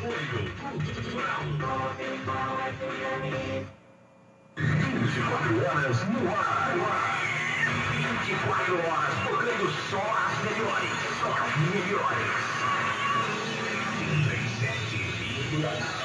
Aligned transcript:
24 0.00 0.16
horas 5.60 5.98
no 6.08 6.20
ar. 6.34 6.72
24 8.24 8.78
horas 8.78 9.14
tocando 9.28 9.66
só 9.90 10.00
as 10.00 10.34
melhores. 10.42 10.90
Só 11.20 11.30
as 11.36 11.52
melhores. 11.68 12.32
37,5. 15.52 15.99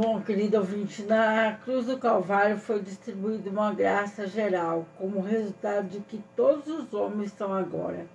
Bom, 0.00 0.22
querido 0.22 0.58
ouvinte, 0.58 1.02
na 1.02 1.58
cruz 1.64 1.86
do 1.86 1.98
Calvário 1.98 2.56
foi 2.56 2.80
distribuída 2.80 3.50
uma 3.50 3.74
graça 3.74 4.28
geral, 4.28 4.86
como 4.96 5.20
resultado 5.20 5.88
de 5.88 5.98
que 5.98 6.22
todos 6.36 6.68
os 6.68 6.94
homens 6.94 7.32
são 7.32 7.52
agora 7.52 8.06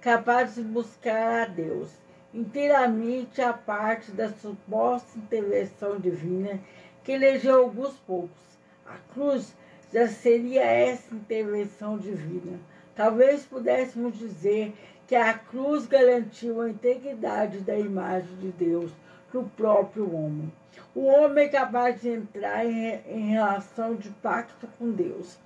capazes 0.00 0.56
de 0.56 0.62
buscar 0.62 1.42
a 1.42 1.46
Deus, 1.46 1.92
inteiramente 2.34 3.40
a 3.40 3.52
parte 3.52 4.10
da 4.10 4.30
suposta 4.30 5.16
intervenção 5.16 6.00
divina 6.00 6.58
que 7.04 7.12
elegeu 7.12 7.60
alguns 7.60 7.94
poucos. 7.98 8.58
A 8.84 8.98
cruz 9.14 9.54
já 9.92 10.08
seria 10.08 10.64
essa 10.64 11.14
intervenção 11.14 11.98
divina. 11.98 12.58
Talvez 12.96 13.44
pudéssemos 13.44 14.18
dizer 14.18 14.74
que 15.06 15.14
a 15.14 15.34
cruz 15.34 15.86
garantiu 15.86 16.60
a 16.60 16.68
integridade 16.68 17.60
da 17.60 17.78
imagem 17.78 18.34
de 18.38 18.50
Deus 18.50 18.90
no 19.32 19.48
próprio 19.50 20.12
homem. 20.12 20.52
O 21.00 21.04
homem 21.04 21.44
é 21.44 21.48
capaz 21.48 22.00
de 22.00 22.08
entrar 22.08 22.66
em, 22.66 23.00
em 23.06 23.28
relação 23.28 23.94
de 23.94 24.10
pacto 24.20 24.66
com 24.76 24.90
Deus. 24.90 25.38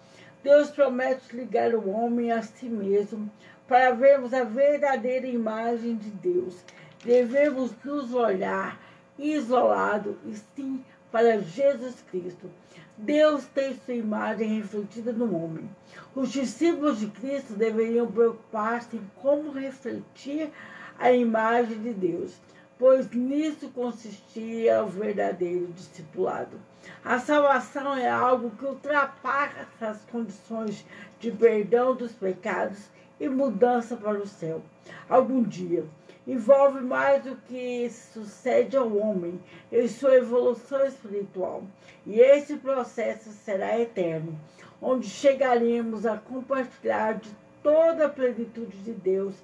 Deus 0.43 0.71
promete 0.71 1.37
ligar 1.37 1.75
o 1.75 1.91
homem 1.91 2.33
a 2.33 2.41
si 2.41 2.65
mesmo 2.65 3.31
para 3.69 3.91
vermos 3.91 4.33
a 4.33 4.45
verdadeira 4.45 5.27
imagem 5.27 5.95
de 5.97 6.09
Deus. 6.09 6.65
Devemos 7.05 7.71
nos 7.85 8.15
olhar 8.15 8.81
isolado 9.19 10.19
e 10.25 10.35
sim 10.57 10.83
para 11.11 11.43
Jesus 11.43 12.03
Cristo. 12.11 12.51
Deus 12.97 13.45
tem 13.45 13.79
sua 13.85 13.93
imagem 13.93 14.59
refletida 14.59 15.13
no 15.13 15.37
homem. 15.37 15.69
Os 16.15 16.33
discípulos 16.33 16.99
de 16.99 17.09
Cristo 17.09 17.53
deveriam 17.53 18.11
preocupar-se 18.11 18.97
em 18.97 19.11
como 19.17 19.53
refletir 19.53 20.51
a 20.99 21.13
imagem 21.13 21.79
de 21.79 21.93
Deus 21.93 22.41
pois 22.83 23.09
nisso 23.13 23.69
consistia 23.69 24.83
o 24.83 24.89
verdadeiro 24.89 25.69
discipulado. 25.69 26.59
A 27.05 27.21
salvação 27.21 27.97
é 27.97 28.11
algo 28.11 28.51
que 28.59 28.65
ultrapassa 28.65 29.67
as 29.81 30.05
condições 30.07 30.85
de 31.21 31.31
perdão 31.31 31.95
dos 31.95 32.11
pecados 32.11 32.91
e 33.21 33.29
mudança 33.29 33.95
para 33.95 34.19
o 34.19 34.27
céu. 34.27 34.61
Algum 35.09 35.45
dia 35.45 35.85
envolve 36.27 36.81
mais 36.81 37.23
do 37.23 37.37
que 37.37 37.89
sucede 37.89 38.77
ao 38.77 38.97
homem 38.97 39.41
em 39.71 39.87
sua 39.87 40.17
evolução 40.17 40.85
espiritual. 40.85 41.63
E 42.05 42.19
esse 42.19 42.57
processo 42.57 43.31
será 43.31 43.79
eterno, 43.79 44.37
onde 44.81 45.09
chegaremos 45.09 46.05
a 46.05 46.17
compartilhar 46.17 47.13
de 47.13 47.31
toda 47.63 48.07
a 48.07 48.09
plenitude 48.09 48.77
de 48.79 48.93
Deus, 48.93 49.37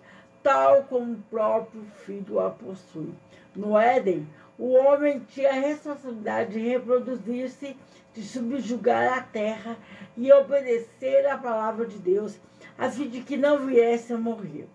tal 0.43 0.83
como 0.83 1.13
o 1.13 1.23
próprio 1.31 1.85
Filho 2.05 2.41
a 2.41 2.51
possui. 2.51 3.15
No 3.59 3.77
Éden, 3.77 4.25
o 4.57 4.73
homem 4.75 5.19
tinha 5.19 5.51
a 5.51 5.55
responsabilidade 5.55 6.53
de 6.53 6.61
reproduzir-se, 6.61 7.77
de 8.15 8.23
subjugar 8.23 9.19
a 9.19 9.21
terra 9.21 9.77
e 10.17 10.33
obedecer 10.33 11.27
à 11.27 11.37
palavra 11.37 11.85
de 11.85 11.99
Deus, 11.99 12.39
a 12.79 12.89
fim 12.89 13.09
de 13.09 13.21
que 13.21 13.37
não 13.37 13.67
viesse 13.67 14.13
a 14.13 14.17
morrer. 14.17 14.69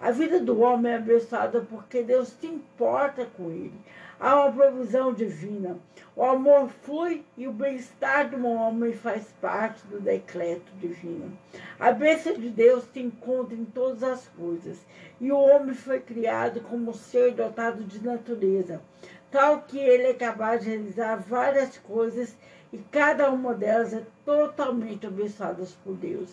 A 0.00 0.10
vida 0.10 0.40
do 0.40 0.58
homem 0.60 0.90
é 0.90 0.96
abençoada 0.96 1.60
porque 1.68 2.02
Deus 2.02 2.28
se 2.28 2.46
importa 2.46 3.26
com 3.36 3.50
ele. 3.50 3.78
Há 4.22 4.36
uma 4.36 4.52
provisão 4.52 5.14
divina. 5.14 5.78
O 6.14 6.22
amor 6.22 6.68
flui 6.68 7.24
e 7.38 7.48
o 7.48 7.52
bem-estar 7.54 8.28
do 8.28 8.46
homem 8.46 8.92
faz 8.92 9.24
parte 9.40 9.82
do 9.86 9.98
decreto 9.98 10.70
divino. 10.76 11.32
A 11.78 11.90
bênção 11.90 12.34
de 12.34 12.50
Deus 12.50 12.84
se 12.92 13.00
encontra 13.00 13.56
em 13.56 13.64
todas 13.64 14.02
as 14.02 14.28
coisas. 14.28 14.78
E 15.18 15.32
o 15.32 15.38
homem 15.38 15.74
foi 15.74 16.00
criado 16.00 16.60
como 16.60 16.92
ser 16.92 17.32
dotado 17.32 17.82
de 17.82 18.04
natureza, 18.04 18.82
tal 19.30 19.62
que 19.62 19.78
ele 19.78 20.08
é 20.08 20.14
capaz 20.14 20.62
de 20.62 20.68
realizar 20.68 21.16
várias 21.16 21.78
coisas 21.78 22.36
e 22.70 22.76
cada 22.76 23.30
uma 23.30 23.54
delas 23.54 23.94
é 23.94 24.02
totalmente 24.26 25.06
abençoada 25.06 25.66
por 25.82 25.94
Deus. 25.94 26.28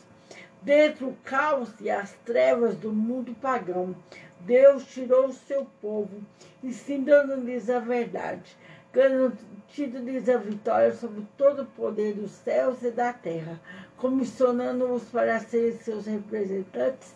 Dentre 0.62 1.06
o 1.06 1.16
caos 1.24 1.70
e 1.80 1.90
as 1.90 2.12
trevas 2.26 2.76
do 2.76 2.92
mundo 2.92 3.34
pagão, 3.36 3.96
Deus 4.42 4.86
tirou 4.88 5.28
o 5.28 5.34
seu 5.34 5.66
povo, 5.82 6.22
ensinando-lhes 6.64 7.70
a 7.70 7.80
verdade, 7.80 8.58
garantindo-lhes 8.94 10.28
a 10.30 10.38
vitória 10.38 10.94
sobre 10.94 11.26
todo 11.38 11.64
o 11.64 11.68
poder 11.68 12.14
dos 12.14 12.32
céus 12.32 12.82
e 12.82 12.92
da 12.92 13.14
terra, 13.14 13.60
comissionando-os 13.98 15.04
para 15.06 15.40
serem 15.40 15.78
seus 15.78 16.06
representantes 16.06 17.14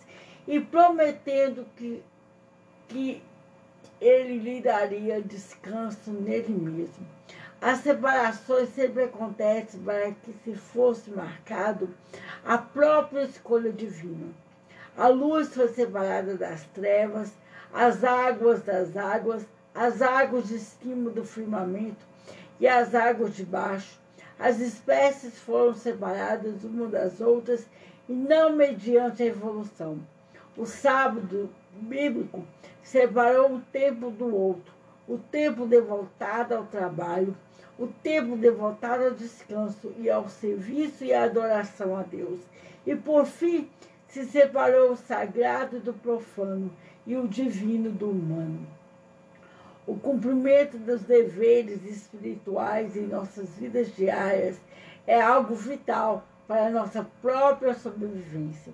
e 0.48 0.60
prometendo 0.60 1.66
que, 1.76 2.04
que 2.88 3.24
ele 4.00 4.40
lhe 4.40 4.62
daria 4.62 5.22
descanso 5.22 6.12
nele 6.12 6.54
mesmo. 6.54 7.08
As 7.62 7.80
separações 7.80 8.70
sempre 8.70 9.04
acontecem 9.04 9.80
para 9.82 10.12
que 10.12 10.34
se 10.44 10.56
fosse 10.56 11.12
marcado 11.12 11.90
a 12.44 12.58
própria 12.58 13.22
escolha 13.22 13.72
divina. 13.72 14.34
A 14.98 15.08
luz 15.08 15.54
foi 15.54 15.68
separada 15.68 16.36
das 16.36 16.64
trevas, 16.74 17.32
as 17.74 18.04
águas 18.04 18.62
das 18.64 18.96
águas, 18.96 19.46
as 19.74 20.02
águas 20.02 20.48
de 20.48 20.60
cima 20.60 21.10
do 21.10 21.24
firmamento 21.24 22.06
e 22.60 22.68
as 22.68 22.94
águas 22.94 23.36
de 23.36 23.46
baixo. 23.46 24.00
As 24.38 24.60
espécies 24.60 25.38
foram 25.40 25.74
separadas 25.74 26.64
umas 26.64 26.92
das 26.92 27.22
outras 27.22 27.66
e 28.10 28.14
não 28.14 28.56
mediante 28.56 29.24
a 29.24 29.28
evolução. 29.28 30.00
O 30.58 30.66
sábado 30.66 31.50
bíblico 31.74 32.44
separou 32.84 33.54
um 33.54 33.62
tempo 33.62 34.10
do 34.10 34.36
outro, 34.36 34.74
o 35.08 35.18
tempo 35.18 35.66
devotado 35.66 36.56
ao 36.56 36.66
trabalho, 36.66 37.38
o 37.80 37.88
tempo 37.88 38.36
devotado 38.36 39.06
ao 39.06 39.12
descanso 39.12 39.94
e 39.98 40.10
ao 40.10 40.28
serviço 40.28 41.04
e 41.06 41.14
à 41.14 41.24
adoração 41.24 41.96
a 41.96 42.04
Deus. 42.04 42.40
E 42.86 42.96
por 42.96 43.26
fim, 43.26 43.70
se 44.08 44.26
separou 44.26 44.92
o 44.92 44.98
sagrado 44.98 45.80
do 45.80 45.94
profano 45.94 46.70
e 47.06 47.16
o 47.16 47.28
divino 47.28 47.92
do 47.92 48.10
humano. 48.10 48.66
O 49.88 49.96
cumprimento 49.96 50.78
dos 50.78 51.02
deveres 51.02 51.84
espirituais 51.84 52.96
em 52.96 53.08
nossas 53.08 53.50
vidas 53.58 53.96
diárias 53.96 54.58
é 55.08 55.20
algo 55.20 55.56
vital 55.56 56.24
para 56.48 56.68
a 56.68 56.70
nossa 56.70 57.08
própria 57.22 57.74
sobrevivência. 57.74 58.72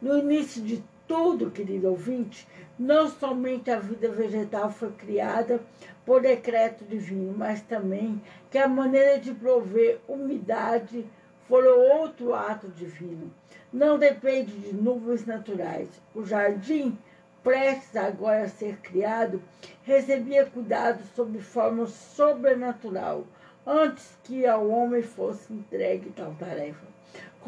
No 0.00 0.18
início 0.18 0.62
de 0.62 0.82
tudo, 1.06 1.50
querido 1.50 1.88
ouvinte, 1.88 2.46
não 2.78 3.08
somente 3.08 3.70
a 3.70 3.78
vida 3.78 4.08
vegetal 4.10 4.70
foi 4.70 4.90
criada 4.92 5.60
por 6.04 6.20
decreto 6.20 6.84
divino, 6.84 7.34
mas 7.36 7.62
também 7.62 8.20
que 8.50 8.58
a 8.58 8.68
maneira 8.68 9.18
de 9.18 9.32
prover 9.32 9.98
umidade 10.06 11.06
foi 11.48 11.66
outro 11.66 12.34
ato 12.34 12.68
divino. 12.68 13.32
Não 13.72 13.98
depende 13.98 14.52
de 14.52 14.74
nuvens 14.74 15.24
naturais. 15.24 15.88
O 16.14 16.24
jardim, 16.24 16.96
prestes 17.42 17.96
agora 17.96 18.44
a 18.44 18.48
ser 18.48 18.76
criado, 18.78 19.42
recebia 19.84 20.46
cuidado 20.46 21.02
sob 21.14 21.40
forma 21.40 21.86
sobrenatural, 21.86 23.26
antes 23.66 24.16
que 24.24 24.46
ao 24.46 24.68
homem 24.68 25.02
fosse 25.02 25.52
entregue 25.52 26.10
tal 26.10 26.34
tarefa 26.34 26.98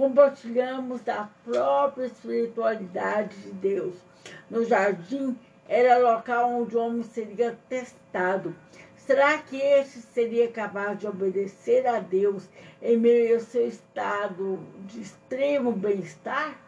compartilhamos 0.00 1.03
da 1.03 1.29
própria 1.44 2.06
espiritualidade 2.06 3.37
de 3.37 3.53
Deus. 3.53 3.94
No 4.49 4.64
jardim 4.64 5.37
era 5.69 5.99
local 5.99 6.50
onde 6.50 6.76
o 6.76 6.81
homem 6.81 7.03
seria 7.03 7.59
testado. 7.69 8.55
Será 8.97 9.38
que 9.38 9.56
este 9.56 9.99
seria 9.99 10.49
capaz 10.49 10.99
de 10.99 11.06
obedecer 11.06 11.87
a 11.87 12.00
Deus 12.00 12.49
em 12.81 12.97
meio 12.97 13.35
ao 13.35 13.41
seu 13.41 13.69
estado 13.69 14.61
de 14.87 15.00
extremo 15.00 15.73
bem-estar? 15.73 16.59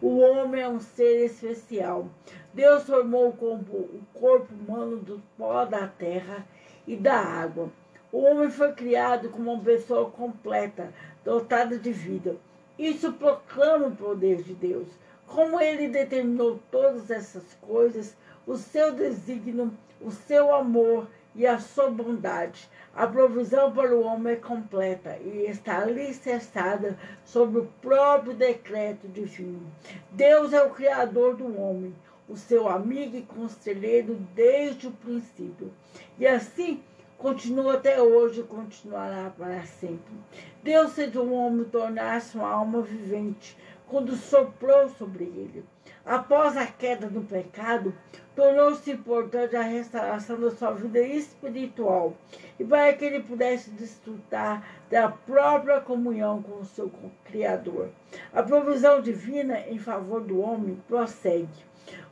O 0.00 0.18
homem 0.18 0.62
é 0.62 0.68
um 0.68 0.80
ser 0.80 1.24
especial. 1.24 2.08
Deus 2.52 2.84
formou 2.84 3.28
o 3.28 4.02
corpo 4.12 4.54
humano 4.54 4.98
do 4.98 5.22
pó 5.36 5.64
da 5.64 5.88
terra 5.88 6.46
e 6.86 6.96
da 6.96 7.16
água. 7.16 7.70
O 8.12 8.18
homem 8.18 8.48
foi 8.50 8.72
criado 8.72 9.28
como 9.30 9.52
uma 9.52 9.62
pessoa 9.62 10.10
completa, 10.10 10.92
dotada 11.24 11.76
de 11.78 11.90
vida. 11.90 12.36
Isso 12.78 13.12
proclama 13.12 13.88
o 13.88 13.96
poder 13.96 14.42
de 14.42 14.54
Deus. 14.54 14.86
Como 15.26 15.60
ele 15.60 15.88
determinou 15.88 16.60
todas 16.70 17.10
essas 17.10 17.54
coisas, 17.60 18.16
o 18.46 18.56
seu 18.56 18.92
desígnio, 18.92 19.72
o 20.00 20.10
seu 20.10 20.54
amor 20.54 21.08
e 21.34 21.46
a 21.46 21.58
sua 21.58 21.90
bondade. 21.90 22.68
A 22.94 23.06
provisão 23.06 23.72
para 23.72 23.94
o 23.94 24.04
homem 24.04 24.34
é 24.34 24.36
completa 24.36 25.18
e 25.18 25.46
está 25.48 25.80
alicerçada 25.80 26.96
sobre 27.24 27.60
o 27.60 27.70
próprio 27.82 28.34
decreto 28.34 29.08
divino. 29.08 29.66
Deus 30.12 30.52
é 30.52 30.62
o 30.62 30.70
Criador 30.70 31.36
do 31.36 31.60
homem, 31.60 31.94
o 32.28 32.36
seu 32.36 32.68
amigo 32.68 33.16
e 33.16 33.22
conselheiro 33.22 34.14
desde 34.34 34.86
o 34.86 34.92
princípio. 34.92 35.72
E 36.18 36.26
assim 36.26 36.82
continua 37.18 37.74
até 37.74 38.00
hoje 38.00 38.40
e 38.40 38.44
continuará 38.44 39.30
para 39.36 39.62
sempre. 39.64 40.14
Deus 40.62 40.92
fez 40.92 41.14
o 41.16 41.32
homem 41.32 41.64
tornar-se 41.64 42.36
uma 42.36 42.48
alma 42.48 42.80
vivente 42.82 43.56
quando 43.88 44.14
soprou 44.14 44.88
sobre 44.90 45.24
ele. 45.24 45.64
Após 46.06 46.54
a 46.56 46.66
queda 46.66 47.06
do 47.08 47.22
pecado, 47.22 47.94
tornou-se 48.36 48.90
importante 48.90 49.56
a 49.56 49.62
restauração 49.62 50.38
da 50.38 50.50
sua 50.50 50.72
vida 50.72 51.00
espiritual 51.00 52.12
e 52.60 52.64
para 52.64 52.92
que 52.92 53.06
ele 53.06 53.22
pudesse 53.22 53.70
desfrutar 53.70 54.62
da 54.90 55.08
própria 55.08 55.80
comunhão 55.80 56.42
com 56.42 56.60
o 56.60 56.64
seu 56.66 56.90
Criador. 57.24 57.88
A 58.34 58.42
provisão 58.42 59.00
divina 59.00 59.60
em 59.60 59.78
favor 59.78 60.20
do 60.20 60.40
homem 60.40 60.78
prossegue. 60.86 61.64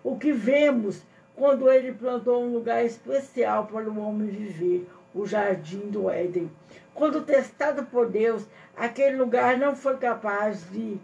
O 0.03 0.17
que 0.17 0.33
vemos 0.33 1.03
quando 1.37 1.71
ele 1.71 1.93
plantou 1.93 2.43
um 2.43 2.53
lugar 2.53 2.85
especial 2.85 3.67
para 3.67 3.91
o 3.91 3.99
homem 4.01 4.29
viver, 4.29 4.89
o 5.15 5.27
jardim 5.27 5.91
do 5.91 6.09
Éden. 6.09 6.51
Quando 6.95 7.23
testado 7.23 7.85
por 7.85 8.09
Deus, 8.09 8.47
aquele 8.77 9.17
lugar 9.17 9.59
não 9.59 9.77
foi 9.77 9.97
capaz 9.99 10.71
de 10.71 10.99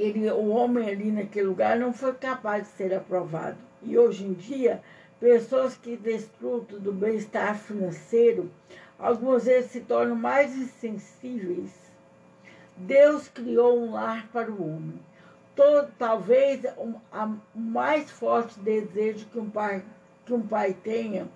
ele, 0.00 0.30
o 0.30 0.48
homem 0.48 0.88
ali 0.88 1.10
naquele 1.10 1.48
lugar 1.48 1.78
não 1.78 1.92
foi 1.92 2.14
capaz 2.14 2.64
de 2.64 2.70
ser 2.70 2.94
aprovado. 2.94 3.58
E 3.82 3.98
hoje 3.98 4.24
em 4.24 4.32
dia, 4.32 4.82
pessoas 5.18 5.76
que 5.76 5.96
desfrutam 5.96 6.78
do 6.78 6.92
bem-estar 6.92 7.58
financeiro, 7.58 8.50
algumas 8.98 9.44
vezes 9.44 9.70
se 9.70 9.80
tornam 9.80 10.16
mais 10.16 10.56
insensíveis. 10.56 11.70
Deus 12.76 13.28
criou 13.28 13.78
um 13.78 13.92
lar 13.92 14.26
para 14.32 14.50
o 14.50 14.62
homem. 14.62 14.98
Todo, 15.54 15.90
talvez 15.98 16.62
o 16.76 16.94
um, 17.14 17.38
mais 17.54 18.10
forte 18.10 18.58
desejo 18.60 19.26
que 19.26 19.38
um, 19.38 19.50
pai, 19.50 19.84
que 20.24 20.32
um 20.32 20.40
pai 20.40 20.72
tenha 20.72 21.28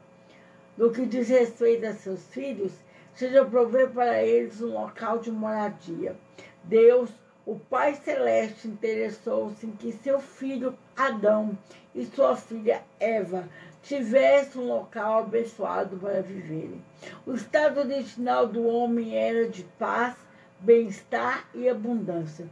no 0.76 0.90
que 0.90 1.04
diz 1.06 1.28
respeito 1.28 1.86
a 1.86 1.92
seus 1.92 2.26
filhos 2.28 2.72
seja 3.14 3.44
prover 3.44 3.90
para 3.90 4.22
eles 4.22 4.60
um 4.60 4.72
local 4.72 5.18
de 5.18 5.30
moradia. 5.30 6.16
Deus 6.64 7.10
o 7.46 7.58
Pai 7.58 7.94
Celeste 7.94 8.68
interessou-se 8.68 9.66
em 9.66 9.72
que 9.72 9.92
seu 9.92 10.18
filho 10.18 10.74
Adão 10.96 11.58
e 11.94 12.06
sua 12.06 12.36
filha 12.36 12.82
Eva 12.98 13.46
tivessem 13.82 14.62
um 14.62 14.68
local 14.68 15.18
abençoado 15.18 15.98
para 15.98 16.22
viverem. 16.22 16.82
O 17.26 17.34
estado 17.34 17.80
original 17.80 18.46
do 18.46 18.66
homem 18.66 19.14
era 19.14 19.46
de 19.46 19.62
paz, 19.78 20.16
bem-estar 20.58 21.46
e 21.52 21.68
abundância. 21.68 22.48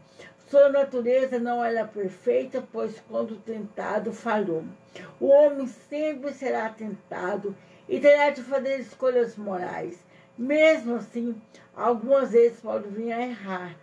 Sua 0.51 0.69
natureza 0.69 1.39
não 1.39 1.65
era 1.65 1.87
perfeita, 1.87 2.63
pois 2.71 3.01
quando 3.09 3.37
tentado 3.37 4.13
falhou. 4.13 4.63
O 5.19 5.29
homem 5.29 5.67
sempre 5.67 6.35
será 6.35 6.69
tentado 6.69 7.57
e 7.89 7.99
terá 7.99 8.29
de 8.29 8.43
fazer 8.43 8.79
escolhas 8.81 9.37
morais. 9.37 9.99
Mesmo 10.37 10.97
assim, 10.97 11.41
algumas 11.75 12.33
vezes 12.33 12.61
pode 12.61 12.91
vir 12.91 13.11
a 13.11 13.23
errar 13.23 13.75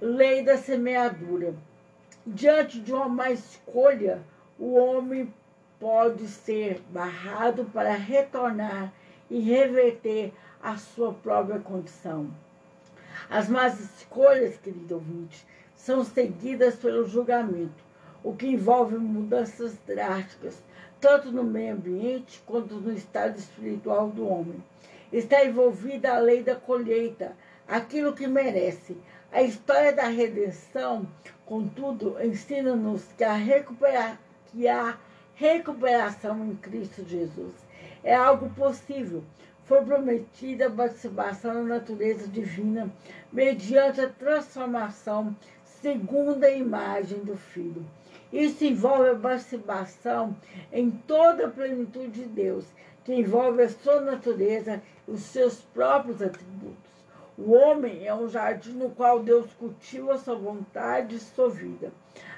lei 0.00 0.42
da 0.42 0.58
semeadura. 0.58 1.54
Diante 2.26 2.80
de 2.80 2.92
uma 2.92 3.08
má 3.08 3.30
escolha, 3.30 4.20
o 4.58 4.74
homem 4.74 5.32
pode 5.78 6.26
ser 6.28 6.82
barrado 6.90 7.64
para 7.66 7.92
retornar 7.92 8.92
e 9.30 9.40
reverter 9.40 10.32
a 10.62 10.76
sua 10.76 11.12
própria 11.12 11.58
condição. 11.60 12.28
As 13.30 13.48
más 13.48 13.80
escolhas, 13.80 14.56
querido 14.56 14.96
ouvinte, 14.96 15.46
são 15.74 16.04
seguidas 16.04 16.76
pelo 16.76 17.06
julgamento, 17.06 17.84
o 18.22 18.34
que 18.34 18.46
envolve 18.46 18.96
mudanças 18.96 19.74
drásticas, 19.86 20.62
tanto 21.00 21.30
no 21.30 21.44
meio 21.44 21.74
ambiente 21.74 22.42
quanto 22.46 22.74
no 22.74 22.92
estado 22.92 23.38
espiritual 23.38 24.08
do 24.08 24.28
homem. 24.28 24.62
Está 25.12 25.44
envolvida 25.44 26.14
a 26.14 26.18
lei 26.18 26.42
da 26.42 26.56
colheita, 26.56 27.36
aquilo 27.68 28.12
que 28.12 28.26
merece, 28.26 28.96
a 29.36 29.42
história 29.42 29.92
da 29.92 30.08
redenção, 30.08 31.06
contudo, 31.44 32.16
ensina-nos 32.24 33.02
que, 33.18 33.22
a 33.22 33.36
que 34.46 34.66
a 34.66 34.96
recuperação 35.34 36.42
em 36.46 36.56
Cristo 36.56 37.04
Jesus 37.06 37.52
é 38.02 38.14
algo 38.14 38.48
possível. 38.54 39.22
Foi 39.66 39.84
prometida 39.84 40.68
a 40.68 40.70
participação 40.70 41.52
na 41.52 41.74
natureza 41.74 42.26
divina 42.26 42.90
mediante 43.30 44.00
a 44.00 44.08
transformação 44.08 45.36
segundo 45.82 46.42
a 46.42 46.50
imagem 46.50 47.18
do 47.18 47.36
Filho. 47.36 47.84
Isso 48.32 48.64
envolve 48.64 49.10
a 49.10 49.16
participação 49.16 50.34
em 50.72 50.90
toda 50.90 51.46
a 51.46 51.50
plenitude 51.50 52.22
de 52.22 52.24
Deus, 52.24 52.64
que 53.04 53.12
envolve 53.12 53.64
a 53.64 53.68
sua 53.68 54.00
natureza 54.00 54.82
e 55.06 55.10
os 55.10 55.20
seus 55.20 55.60
próprios 55.60 56.22
atributos. 56.22 56.85
O 57.38 57.52
homem 57.52 58.06
é 58.06 58.14
um 58.14 58.30
jardim 58.30 58.72
no 58.72 58.88
qual 58.90 59.22
Deus 59.22 59.52
cultiva 59.58 60.16
sua 60.16 60.36
vontade 60.36 61.16
e 61.16 61.20
sua 61.20 61.50
vida. 61.50 61.92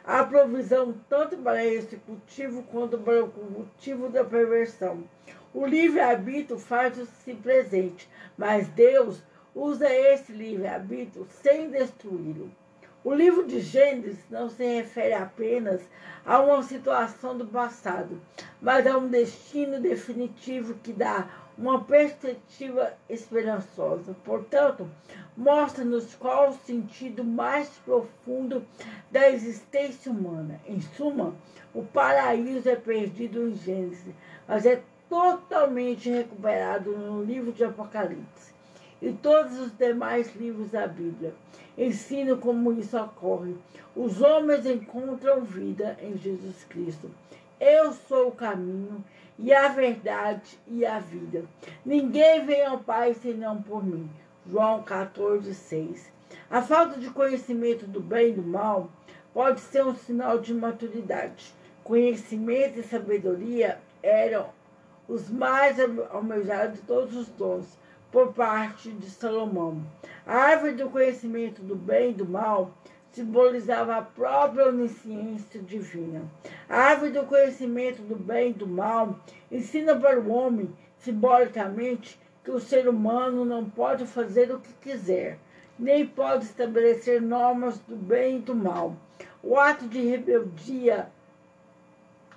Há 0.04 0.24
provisão 0.24 0.92
tanto 1.08 1.36
para 1.36 1.64
esse 1.64 1.96
cultivo 1.98 2.64
quanto 2.64 2.98
para 2.98 3.22
o 3.22 3.30
cultivo 3.30 4.08
da 4.08 4.24
perversão. 4.24 5.04
O 5.54 5.64
livre-arbítrio 5.64 6.58
faz-se 6.58 7.34
presente, 7.34 8.10
mas 8.36 8.66
Deus 8.68 9.22
usa 9.54 9.88
esse 9.88 10.32
livre-arbítrio 10.32 11.28
sem 11.30 11.70
destruí-lo. 11.70 12.50
O 13.04 13.14
livro 13.14 13.46
de 13.46 13.60
Gênesis 13.60 14.18
não 14.28 14.50
se 14.50 14.64
refere 14.64 15.14
apenas 15.14 15.80
a 16.26 16.40
uma 16.40 16.62
situação 16.64 17.38
do 17.38 17.46
passado, 17.46 18.20
mas 18.60 18.84
a 18.84 18.98
um 18.98 19.06
destino 19.06 19.80
definitivo 19.80 20.74
que 20.82 20.92
dá 20.92 21.28
uma 21.58 21.82
perspectiva 21.82 22.94
esperançosa. 23.10 24.14
Portanto, 24.24 24.88
mostra-nos 25.36 26.14
qual 26.14 26.50
o 26.50 26.58
sentido 26.64 27.24
mais 27.24 27.68
profundo 27.84 28.64
da 29.10 29.28
existência 29.28 30.10
humana. 30.10 30.60
Em 30.66 30.80
suma, 30.80 31.34
o 31.74 31.82
paraíso 31.82 32.68
é 32.68 32.76
perdido 32.76 33.48
em 33.48 33.56
Gênesis, 33.56 34.14
mas 34.46 34.64
é 34.64 34.80
totalmente 35.08 36.08
recuperado 36.08 36.96
no 36.96 37.24
livro 37.24 37.52
de 37.52 37.64
Apocalipse 37.64 38.52
e 39.00 39.12
todos 39.12 39.58
os 39.58 39.76
demais 39.76 40.34
livros 40.36 40.70
da 40.70 40.86
Bíblia. 40.86 41.34
Ensino 41.76 42.38
como 42.38 42.72
isso 42.72 42.98
ocorre. 42.98 43.54
Os 43.94 44.20
homens 44.20 44.66
encontram 44.66 45.42
vida 45.42 45.96
em 46.02 46.16
Jesus 46.16 46.64
Cristo. 46.68 47.10
Eu 47.60 47.92
sou 47.92 48.28
o 48.28 48.32
caminho 48.32 49.04
e 49.38 49.54
a 49.54 49.68
verdade 49.68 50.58
e 50.66 50.84
a 50.84 50.98
vida. 50.98 51.44
Ninguém 51.84 52.44
vem 52.44 52.64
ao 52.64 52.78
Pai 52.78 53.14
senão 53.14 53.62
por 53.62 53.84
mim. 53.84 54.10
João 54.46 54.82
14, 54.82 55.54
6. 55.54 56.10
A 56.50 56.60
falta 56.60 56.98
de 56.98 57.10
conhecimento 57.10 57.86
do 57.86 58.00
bem 58.00 58.30
e 58.30 58.32
do 58.32 58.42
mal 58.42 58.90
pode 59.32 59.60
ser 59.60 59.84
um 59.84 59.94
sinal 59.94 60.38
de 60.38 60.52
maturidade. 60.52 61.54
Conhecimento 61.84 62.80
e 62.80 62.82
sabedoria 62.82 63.78
eram 64.02 64.46
os 65.06 65.30
mais 65.30 65.76
almejados 66.10 66.80
de 66.80 66.86
todos 66.86 67.16
os 67.16 67.28
dons 67.28 67.66
por 68.10 68.32
parte 68.32 68.90
de 68.90 69.08
Salomão. 69.08 69.82
A 70.26 70.34
árvore 70.34 70.72
do 70.72 70.90
conhecimento 70.90 71.62
do 71.62 71.76
bem 71.76 72.10
e 72.10 72.14
do 72.14 72.26
mal 72.26 72.72
simbolizava 73.12 73.96
a 73.96 74.02
própria 74.02 74.68
onisciência 74.68 75.60
divina. 75.62 76.22
Árvore 76.68 77.12
do 77.12 77.24
conhecimento 77.24 78.02
do 78.02 78.14
bem 78.14 78.50
e 78.50 78.54
do 78.54 78.66
mal 78.66 79.18
ensina 79.50 79.96
para 79.96 80.20
o 80.20 80.30
homem, 80.30 80.70
simbolicamente, 80.98 82.20
que 82.44 82.50
o 82.50 82.60
ser 82.60 82.86
humano 82.88 83.44
não 83.44 83.68
pode 83.68 84.06
fazer 84.06 84.52
o 84.52 84.60
que 84.60 84.72
quiser, 84.74 85.38
nem 85.78 86.06
pode 86.06 86.44
estabelecer 86.44 87.22
normas 87.22 87.78
do 87.78 87.96
bem 87.96 88.36
e 88.36 88.40
do 88.42 88.54
mal. 88.54 88.94
O 89.42 89.56
ato 89.56 89.86
de 89.86 90.00
rebeldia 90.00 91.08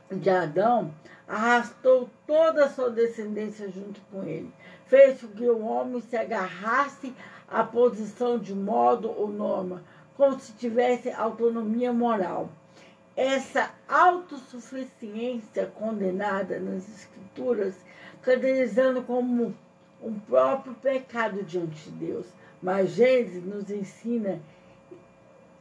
de 0.09 0.29
Adão 0.29 0.93
arrastou 1.27 2.09
toda 2.25 2.65
a 2.65 2.69
sua 2.69 2.89
descendência 2.89 3.69
junto 3.69 3.99
com 4.11 4.23
ele. 4.23 4.51
Fez 4.85 5.21
com 5.21 5.27
que 5.27 5.49
o 5.49 5.65
homem 5.65 6.01
se 6.01 6.15
agarrasse 6.15 7.13
à 7.49 7.63
posição 7.63 8.37
de 8.37 8.53
modo 8.53 9.09
ou 9.09 9.27
norma, 9.27 9.83
como 10.15 10.39
se 10.39 10.53
tivesse 10.53 11.09
autonomia 11.09 11.91
moral. 11.91 12.49
Essa 13.23 13.69
autossuficiência 13.87 15.67
condenada 15.67 16.59
nas 16.59 16.89
Escrituras, 16.89 17.75
caracterizando 18.23 19.03
como 19.03 19.55
um 20.01 20.19
próprio 20.21 20.73
pecado 20.73 21.43
diante 21.43 21.91
de 21.91 21.91
Deus. 21.91 22.25
Mas 22.63 22.89
Gênesis 22.89 23.45
nos 23.45 23.69
ensina 23.69 24.41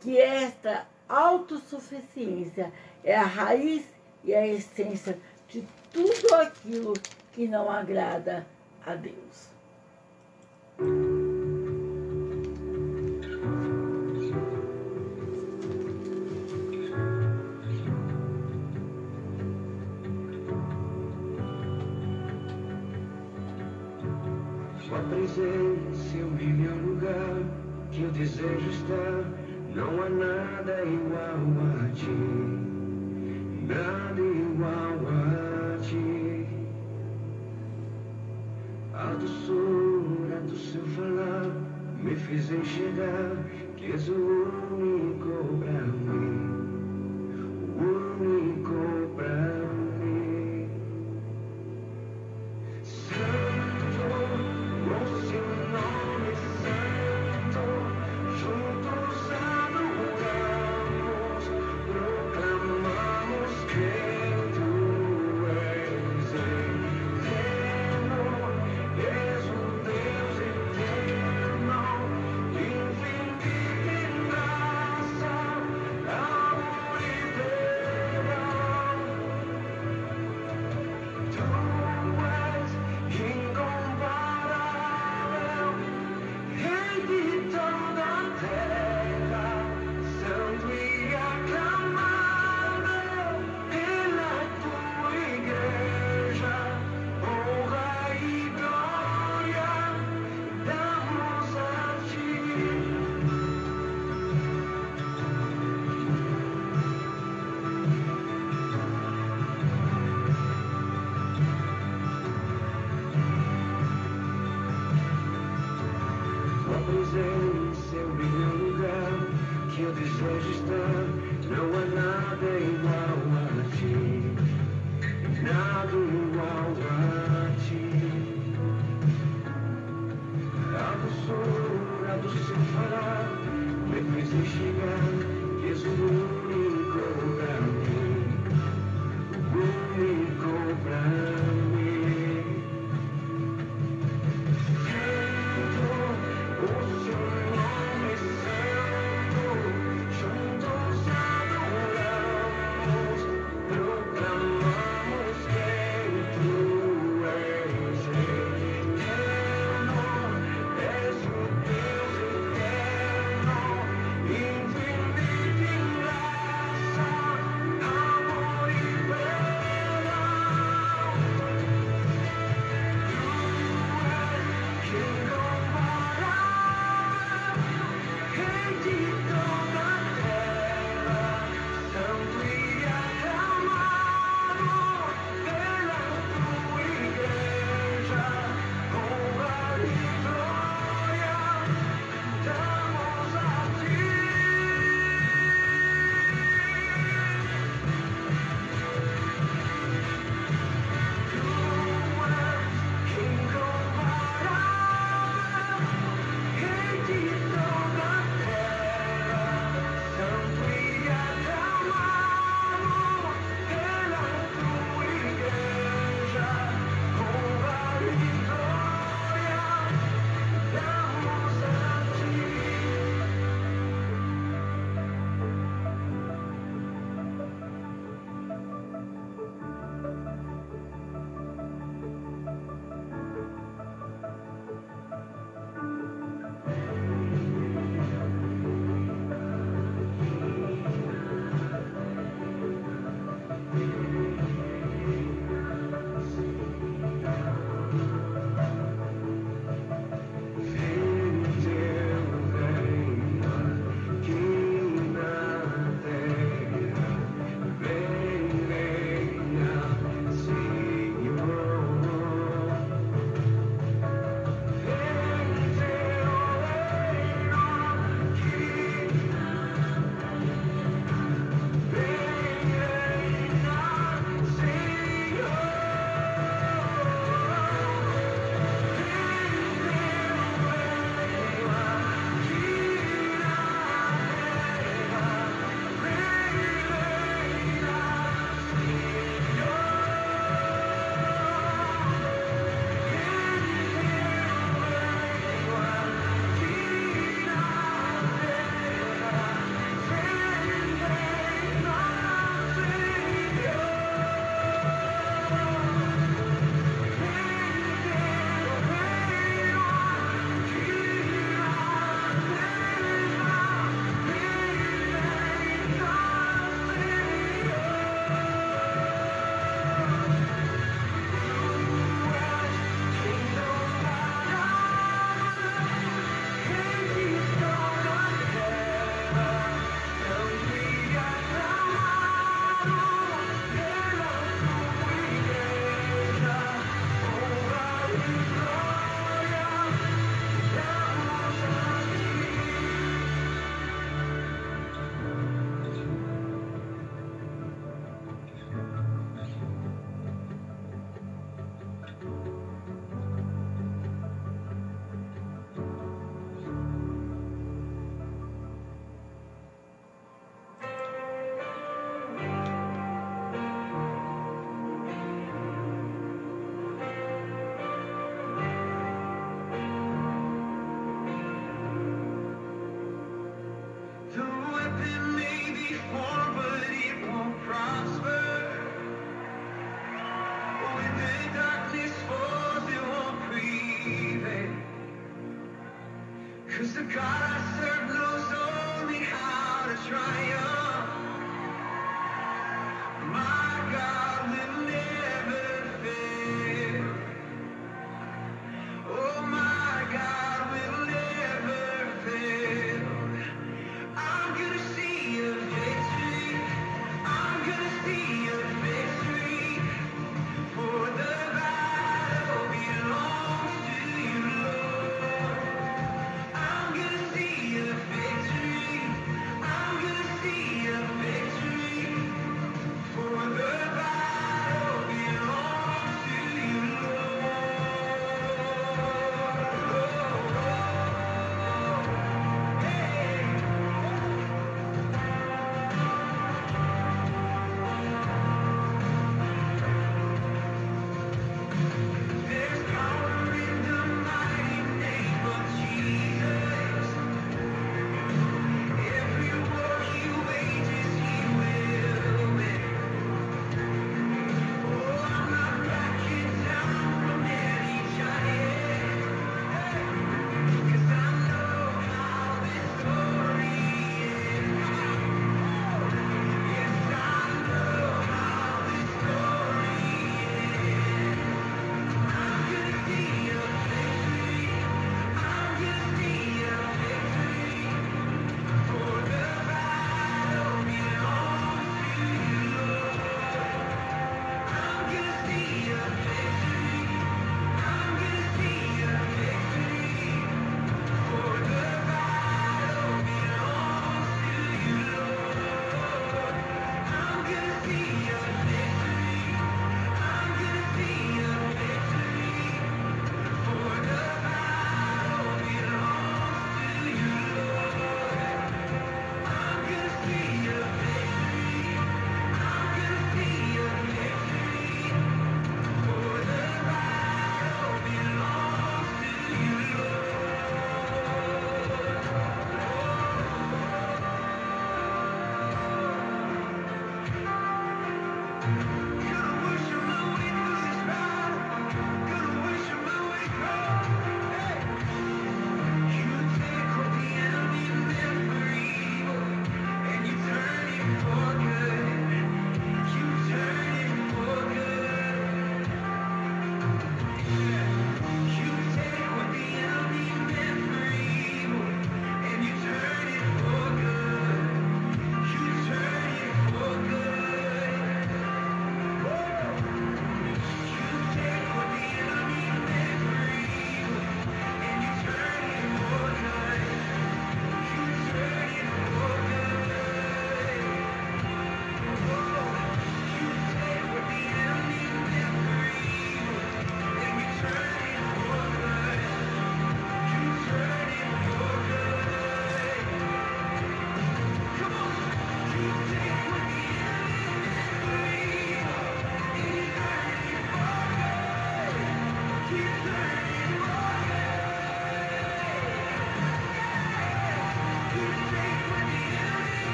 que 0.00 0.18
esta 0.18 0.86
autossuficiência 1.06 2.72
é 3.04 3.14
a 3.14 3.24
raiz 3.24 3.84
e 4.24 4.34
a 4.34 4.46
essência 4.46 5.18
de 5.46 5.62
tudo 5.92 6.34
aquilo 6.36 6.94
que 7.34 7.46
não 7.46 7.70
agrada 7.70 8.46
a 8.86 8.94
Deus. 8.94 9.50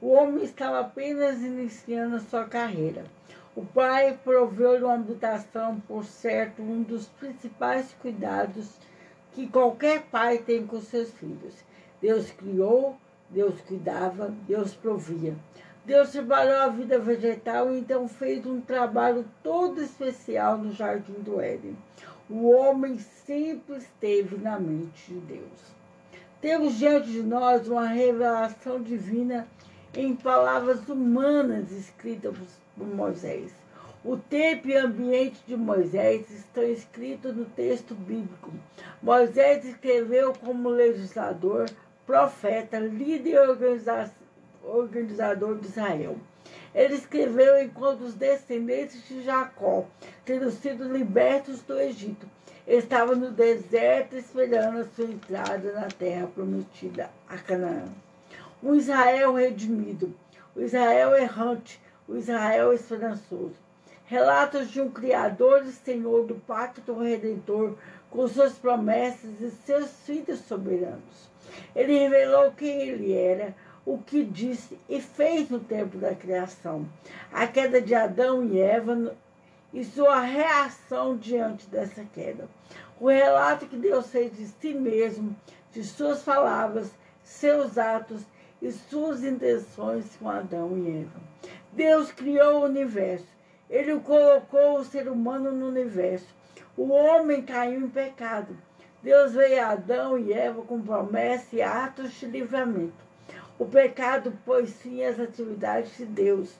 O 0.00 0.08
homem 0.08 0.44
estava 0.44 0.80
apenas 0.80 1.40
iniciando 1.42 2.20
sua 2.20 2.44
carreira. 2.44 3.04
O 3.54 3.64
pai 3.64 4.18
proveu-lhe 4.22 4.84
uma 4.84 4.94
habitação, 4.94 5.80
por 5.80 6.04
certo, 6.04 6.62
um 6.62 6.82
dos 6.82 7.06
principais 7.06 7.94
cuidados 8.00 8.78
que 9.32 9.48
qualquer 9.48 10.02
pai 10.02 10.38
tem 10.38 10.66
com 10.66 10.80
seus 10.80 11.10
filhos. 11.12 11.54
Deus 12.00 12.30
criou, 12.30 12.96
Deus 13.28 13.60
cuidava, 13.60 14.34
Deus 14.46 14.74
provia. 14.74 15.36
Deus 15.84 16.10
trabalhou 16.10 16.58
a 16.58 16.68
vida 16.68 16.98
vegetal 16.98 17.72
e 17.72 17.78
então 17.78 18.06
fez 18.06 18.44
um 18.46 18.60
trabalho 18.60 19.24
todo 19.42 19.82
especial 19.82 20.58
no 20.58 20.70
jardim 20.70 21.14
do 21.14 21.40
Éden. 21.40 21.76
O 22.28 22.50
homem 22.50 22.98
sempre 22.98 23.78
esteve 23.78 24.36
na 24.36 24.60
mente 24.60 25.14
de 25.14 25.20
Deus. 25.20 25.77
Temos 26.40 26.78
diante 26.78 27.10
de 27.10 27.22
nós 27.22 27.66
uma 27.66 27.88
revelação 27.88 28.80
divina 28.80 29.48
em 29.92 30.14
palavras 30.14 30.88
humanas 30.88 31.72
escritas 31.72 32.36
por 32.76 32.86
Moisés. 32.86 33.50
O 34.04 34.16
tempo 34.16 34.68
e 34.68 34.76
ambiente 34.76 35.40
de 35.48 35.56
Moisés 35.56 36.30
estão 36.30 36.62
escritos 36.62 37.34
no 37.34 37.44
texto 37.44 37.92
bíblico. 37.92 38.52
Moisés 39.02 39.64
escreveu 39.64 40.32
como 40.32 40.68
legislador, 40.68 41.68
profeta, 42.06 42.78
líder 42.78 43.30
e 43.30 43.38
organiza- 43.38 44.12
organizador 44.62 45.58
de 45.58 45.66
Israel. 45.66 46.16
Ele 46.72 46.94
escreveu 46.94 47.60
enquanto 47.60 48.02
os 48.02 48.14
descendentes 48.14 49.08
de 49.08 49.24
Jacó, 49.24 49.86
tendo 50.24 50.52
sido 50.52 50.84
libertos 50.84 51.62
do 51.62 51.76
Egito, 51.76 52.28
estavam 52.76 53.16
no 53.16 53.30
deserto 53.30 54.16
esperando 54.16 54.80
a 54.80 54.84
sua 54.84 55.06
entrada 55.06 55.72
na 55.72 55.88
terra 55.88 56.26
prometida, 56.26 57.10
a 57.26 57.38
Canaã. 57.38 57.88
O 58.62 58.74
Israel 58.74 59.34
redimido, 59.34 60.14
o 60.54 60.60
Israel 60.60 61.16
errante, 61.16 61.80
o 62.06 62.16
Israel 62.16 62.72
esperançoso. 62.72 63.54
Relatos 64.04 64.70
de 64.70 64.80
um 64.80 64.90
Criador 64.90 65.64
e 65.64 65.72
Senhor 65.72 66.26
do 66.26 66.34
pacto 66.34 66.92
redentor 66.98 67.74
com 68.10 68.26
suas 68.26 68.54
promessas 68.54 69.40
e 69.40 69.50
seus 69.50 69.90
filhos 70.04 70.40
soberanos. 70.40 71.28
Ele 71.74 71.98
revelou 71.98 72.52
quem 72.52 72.82
ele 72.82 73.12
era, 73.12 73.54
o 73.84 73.98
que 73.98 74.22
disse 74.22 74.78
e 74.88 75.00
fez 75.00 75.48
no 75.48 75.60
tempo 75.60 75.96
da 75.96 76.14
criação, 76.14 76.86
a 77.32 77.46
queda 77.46 77.80
de 77.80 77.94
Adão 77.94 78.44
e 78.44 78.60
Eva 78.60 79.16
e 79.72 79.84
sua 79.84 80.20
reação 80.20 81.16
diante 81.16 81.66
dessa 81.68 82.04
queda. 82.14 82.48
O 83.00 83.08
relato 83.08 83.66
que 83.66 83.76
Deus 83.76 84.08
fez 84.08 84.36
de 84.36 84.46
si 84.46 84.74
mesmo, 84.74 85.36
de 85.72 85.84
suas 85.84 86.22
palavras, 86.22 86.90
seus 87.22 87.78
atos 87.78 88.22
e 88.60 88.72
suas 88.72 89.22
intenções 89.22 90.16
com 90.16 90.28
Adão 90.28 90.76
e 90.78 91.02
Eva. 91.02 91.20
Deus 91.72 92.10
criou 92.10 92.60
o 92.60 92.64
universo. 92.64 93.26
Ele 93.70 94.00
colocou 94.00 94.78
o 94.78 94.84
ser 94.84 95.08
humano 95.08 95.52
no 95.52 95.68
universo. 95.68 96.26
O 96.76 96.88
homem 96.90 97.42
caiu 97.42 97.80
em 97.80 97.88
pecado. 97.88 98.56
Deus 99.02 99.32
veio 99.32 99.62
a 99.62 99.70
Adão 99.70 100.18
e 100.18 100.32
Eva 100.32 100.62
com 100.62 100.80
promessa 100.80 101.54
e 101.54 101.62
atos 101.62 102.12
de 102.12 102.26
livramento. 102.26 103.06
O 103.58 103.66
pecado 103.66 104.32
pôs 104.44 104.72
fim 104.80 105.04
às 105.04 105.20
atividades 105.20 105.96
de 105.96 106.06
Deus 106.06 106.52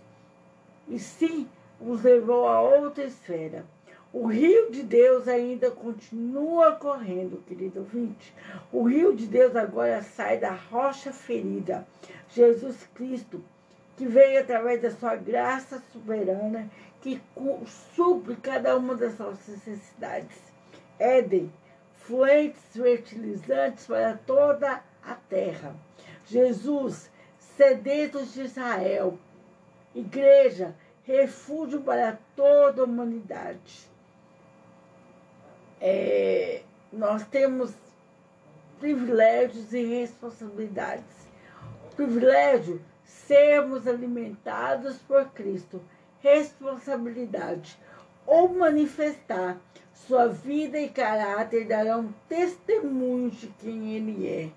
e 0.89 0.99
sim 0.99 1.49
os 1.81 2.03
levou 2.03 2.47
a 2.47 2.61
outra 2.61 3.05
esfera. 3.05 3.65
O 4.13 4.27
rio 4.27 4.71
de 4.71 4.83
Deus 4.83 5.29
ainda 5.29 5.71
continua 5.71 6.73
correndo, 6.73 7.45
querido 7.47 7.81
ouvinte. 7.81 8.35
O 8.73 8.85
rio 8.85 9.15
de 9.15 9.27
Deus 9.27 9.55
agora 9.55 10.03
sai 10.03 10.39
da 10.39 10.53
rocha 10.53 11.13
ferida, 11.13 11.87
Jesus 12.31 12.89
Cristo, 12.95 13.45
que 13.97 14.07
veio 14.07 14.41
através 14.41 14.81
da 14.81 14.91
sua 14.91 15.15
graça 15.15 15.83
soberana, 15.93 16.71
que 17.03 17.21
supre 17.95 18.35
cada 18.37 18.77
uma 18.77 18.95
das 18.95 19.19
nossas 19.19 19.49
necessidades. 19.49 20.39
Éden, 20.99 21.53
fluentes 21.97 22.63
fertilizantes 22.73 23.87
para 23.87 24.19
toda 24.27 24.83
a 25.05 25.15
terra. 25.29 25.77
Jesus, 26.25 27.11
sedentos 27.39 28.33
de 28.33 28.43
Israel, 28.43 29.19
igreja, 29.95 30.75
refúgio 31.09 31.81
para 31.81 32.19
toda 32.37 32.83
a 32.83 32.85
humanidade. 32.85 33.89
É, 35.81 36.61
nós 36.93 37.27
temos 37.29 37.73
privilégios 38.79 39.73
e 39.73 39.83
responsabilidades. 39.85 41.17
Privilégio, 41.97 42.83
sermos 43.05 43.89
alimentados 43.89 44.99
por 44.99 45.25
Cristo. 45.31 45.81
Responsabilidade, 46.21 47.79
ou 48.27 48.49
manifestar 48.51 49.57
sua 49.95 50.27
vida 50.27 50.79
e 50.79 50.91
caráter 50.91 51.67
darão 51.67 52.13
testemunho 52.29 53.31
de 53.31 53.47
quem 53.47 53.95
ele 53.95 54.29
é. 54.29 54.51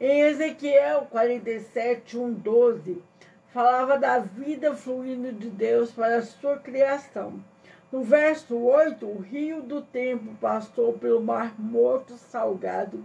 Em 0.00 0.22
Ezequiel 0.22 1.06
47, 1.10 2.16
1, 2.16 2.32
12, 2.32 3.09
falava 3.52 3.98
da 3.98 4.18
vida 4.18 4.74
fluindo 4.74 5.32
de 5.32 5.50
Deus 5.50 5.90
para 5.90 6.18
a 6.18 6.22
sua 6.22 6.58
criação. 6.58 7.42
No 7.90 8.02
verso 8.04 8.56
8, 8.56 9.04
o 9.04 9.18
rio 9.18 9.62
do 9.62 9.82
tempo 9.82 10.34
passou 10.40 10.92
pelo 10.92 11.20
mar 11.20 11.54
morto 11.58 12.14
salgado 12.14 13.02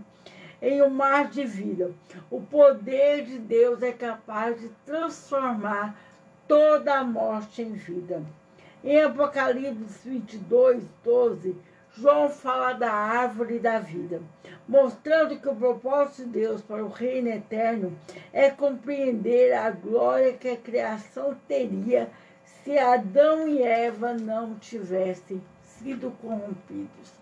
em 0.61 0.81
um 0.81 0.89
mar 0.89 1.29
de 1.29 1.45
vida. 1.45 1.91
O 2.29 2.41
poder 2.41 3.23
de 3.25 3.37
Deus 3.37 3.81
é 3.81 3.91
capaz 3.91 4.59
de 4.59 4.69
transformar 4.85 5.95
toda 6.47 6.99
a 6.99 7.03
morte 7.03 7.61
em 7.61 7.73
vida. 7.73 8.23
Em 8.83 9.01
Apocalipse 9.01 10.07
22, 10.07 10.83
12, 11.03 11.55
João 11.97 12.29
fala 12.29 12.73
da 12.73 12.91
árvore 12.91 13.57
da 13.57 13.79
vida, 13.79 14.21
mostrando 14.67 15.39
que 15.39 15.47
o 15.47 15.55
propósito 15.55 16.25
de 16.25 16.39
Deus 16.39 16.61
para 16.61 16.83
o 16.83 16.89
reino 16.89 17.29
eterno 17.29 17.97
é 18.33 18.49
compreender 18.49 19.53
a 19.53 19.71
glória 19.71 20.33
que 20.33 20.49
a 20.49 20.57
criação 20.57 21.37
teria 21.47 22.09
se 22.43 22.77
Adão 22.77 23.47
e 23.47 23.63
Eva 23.63 24.13
não 24.13 24.55
tivessem 24.55 25.41
sido 25.63 26.11
corrompidos. 26.21 27.13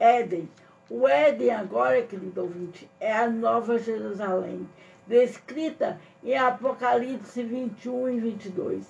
Éden. 0.00 0.48
O 0.90 1.06
Éden 1.06 1.50
agora, 1.50 2.02
querido 2.02 2.42
ouvinte, 2.42 2.90
é 2.98 3.12
a 3.12 3.28
nova 3.30 3.78
Jerusalém, 3.78 4.68
descrita 5.06 6.00
em 6.24 6.36
Apocalipse 6.36 7.42
21 7.44 8.08
e 8.08 8.20
22. 8.20 8.84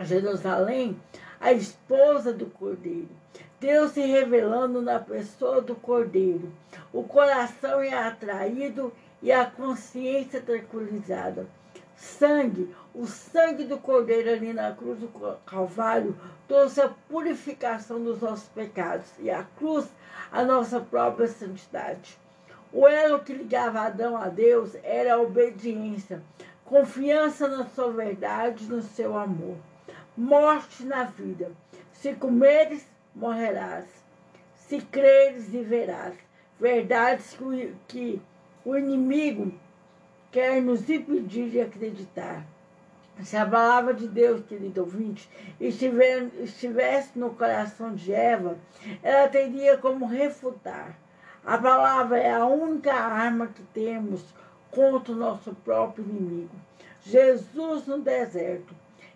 Jerusalém, 0.00 0.98
a 1.40 1.52
esposa 1.52 2.32
do 2.32 2.46
Cordeiro. 2.46 3.08
Deus 3.60 3.92
se 3.92 4.00
revelando 4.00 4.82
na 4.82 4.98
pessoa 4.98 5.62
do 5.62 5.74
Cordeiro. 5.74 6.52
O 6.92 7.02
coração 7.02 7.80
é 7.80 7.94
atraído 7.94 8.92
e 9.22 9.32
a 9.32 9.46
consciência 9.46 10.40
tranquilizada. 10.40 11.46
Sangue, 11.96 12.74
o 12.94 13.06
sangue 13.06 13.64
do 13.64 13.78
Cordeiro 13.78 14.30
ali 14.30 14.52
na 14.52 14.72
cruz 14.72 14.98
do 14.98 15.08
Calvário 15.46 16.14
trouxe 16.46 16.82
a 16.82 16.90
purificação 17.08 18.02
dos 18.02 18.20
nossos 18.20 18.48
pecados 18.48 19.08
e 19.18 19.30
a 19.30 19.42
cruz 19.58 19.86
a 20.30 20.44
nossa 20.44 20.78
própria 20.78 21.26
santidade. 21.26 22.18
O 22.70 22.86
elo 22.86 23.20
que 23.20 23.32
ligava 23.32 23.80
Adão 23.80 24.16
a 24.16 24.28
Deus 24.28 24.76
era 24.82 25.14
a 25.14 25.20
obediência, 25.20 26.22
confiança 26.64 27.48
na 27.48 27.64
sua 27.64 27.90
verdade, 27.90 28.66
no 28.66 28.82
seu 28.82 29.16
amor. 29.16 29.56
Morte 30.14 30.84
na 30.84 31.04
vida. 31.04 31.50
Se 31.92 32.12
comeres, 32.12 32.86
morrerás. 33.16 33.86
Se 34.54 34.80
creres, 34.80 35.48
viverás. 35.48 36.14
Verdades 36.60 37.34
que 37.34 37.44
o, 37.44 37.74
que 37.88 38.22
o 38.64 38.76
inimigo 38.76 39.52
quer 40.30 40.62
nos 40.62 40.88
impedir 40.88 41.50
de 41.50 41.60
acreditar. 41.60 42.44
Se 43.22 43.36
a 43.36 43.46
palavra 43.46 43.94
de 43.94 44.06
Deus, 44.06 44.44
querido 44.44 44.82
ouvinte, 44.82 45.28
estiver, 45.58 46.28
estivesse 46.40 47.18
no 47.18 47.30
coração 47.30 47.94
de 47.94 48.12
Eva, 48.12 48.58
ela 49.02 49.26
teria 49.28 49.78
como 49.78 50.06
refutar. 50.06 50.98
A 51.44 51.56
palavra 51.56 52.18
é 52.18 52.34
a 52.34 52.44
única 52.44 52.92
arma 52.92 53.46
que 53.46 53.62
temos 53.72 54.22
contra 54.70 55.12
o 55.12 55.16
nosso 55.16 55.54
próprio 55.64 56.04
inimigo. 56.04 56.54
Jesus 57.02 57.86
no 57.86 57.98
deserto. 57.98 58.74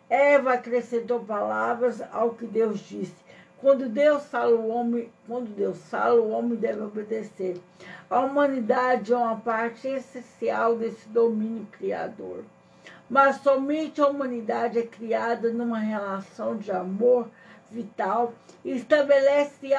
Eva 0.08 0.54
acrescentou 0.54 1.20
palavras 1.20 2.00
ao 2.12 2.30
que 2.30 2.46
Deus 2.46 2.80
disse. 2.80 3.19
Quando 3.60 3.88
Deus 3.88 4.24
fala 4.26 4.56
o 4.56 4.68
homem, 4.68 5.10
quando 5.26 5.54
Deus 5.54 5.78
fala, 5.90 6.20
o 6.20 6.30
homem 6.30 6.56
deve 6.56 6.80
obedecer. 6.80 7.60
A 8.08 8.20
humanidade 8.20 9.12
é 9.12 9.16
uma 9.16 9.36
parte 9.36 9.86
essencial 9.86 10.76
desse 10.76 11.08
domínio 11.08 11.66
criador. 11.72 12.42
mas 13.10 13.36
somente 13.42 14.00
a 14.00 14.06
humanidade 14.06 14.78
é 14.78 14.86
criada 14.86 15.52
numa 15.52 15.80
relação 15.80 16.56
de 16.56 16.70
amor 16.70 17.28
vital 17.68 18.32
e 18.64 18.70
estabelece 18.70 19.70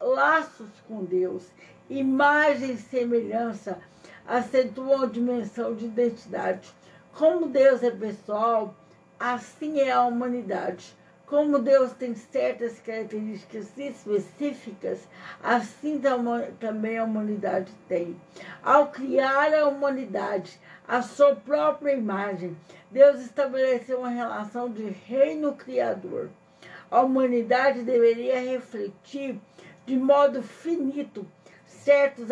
laços 0.00 0.68
com 0.86 1.04
Deus. 1.04 1.42
Imagem 1.90 2.72
e 2.72 2.78
semelhança 2.78 3.78
acentuam 4.26 5.02
a 5.02 5.06
dimensão 5.06 5.74
de 5.74 5.86
identidade. 5.86 6.72
Como 7.12 7.48
Deus 7.48 7.82
é 7.82 7.90
pessoal, 7.90 8.74
assim 9.18 9.80
é 9.80 9.90
a 9.90 10.04
humanidade. 10.04 10.96
Como 11.28 11.58
Deus 11.58 11.92
tem 11.92 12.14
certas 12.14 12.80
características 12.80 13.76
específicas, 13.76 15.00
assim 15.42 15.98
tam- 16.00 16.46
também 16.58 16.96
a 16.96 17.04
humanidade 17.04 17.70
tem. 17.86 18.18
Ao 18.62 18.88
criar 18.88 19.52
a 19.52 19.68
humanidade, 19.68 20.58
a 20.86 21.02
sua 21.02 21.36
própria 21.36 21.92
imagem, 21.92 22.56
Deus 22.90 23.20
estabeleceu 23.20 23.98
uma 23.98 24.08
relação 24.08 24.70
de 24.70 24.84
reino 24.84 25.52
criador. 25.52 26.30
A 26.90 27.02
humanidade 27.02 27.82
deveria 27.82 28.40
refletir 28.40 29.38
de 29.84 29.96
modo 29.98 30.42
finito 30.42 31.26
certos 31.66 32.28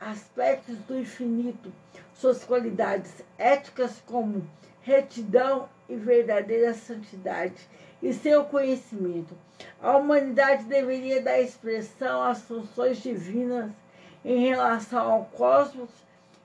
aspectos 0.00 0.78
do 0.86 0.98
infinito, 0.98 1.70
suas 2.14 2.42
qualidades 2.44 3.12
éticas 3.36 4.02
como 4.06 4.42
retidão 4.80 5.68
e 5.86 5.96
verdadeira 5.96 6.72
santidade, 6.72 7.68
e 8.02 8.12
seu 8.12 8.44
conhecimento. 8.44 9.36
A 9.82 9.96
humanidade 9.96 10.64
deveria 10.64 11.22
dar 11.22 11.40
expressão 11.40 12.22
às 12.22 12.42
funções 12.42 12.98
divinas 13.02 13.70
em 14.24 14.46
relação 14.46 15.10
ao 15.10 15.24
cosmos 15.26 15.90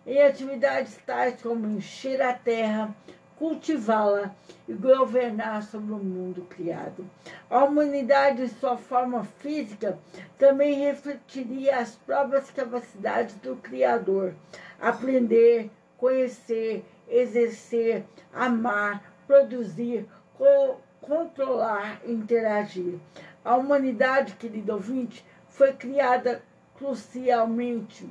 em 0.06 0.22
atividades 0.22 0.98
tais 1.06 1.42
como 1.42 1.68
encher 1.68 2.22
a 2.22 2.34
terra, 2.34 2.94
cultivá-la 3.38 4.34
e 4.68 4.74
governar 4.74 5.64
sobre 5.64 5.94
o 5.94 5.98
mundo 5.98 6.46
criado. 6.50 7.06
A 7.50 7.64
humanidade, 7.64 8.42
em 8.42 8.48
sua 8.48 8.78
forma 8.78 9.24
física, 9.24 9.98
também 10.38 10.80
refletiria 10.80 11.78
as 11.78 11.96
próprias 11.96 12.50
capacidades 12.52 13.36
do 13.36 13.56
Criador: 13.58 14.34
aprender, 14.80 15.70
conhecer, 15.98 16.84
exercer, 17.08 18.04
amar, 18.34 19.14
produzir, 19.26 20.06
co 20.38 20.78
controlar 21.08 22.02
interagir. 22.06 23.00
A 23.46 23.56
humanidade, 23.56 24.34
querido 24.36 24.74
ouvinte, 24.74 25.26
foi 25.50 25.74
criada 25.74 26.42
crucialmente 26.78 28.10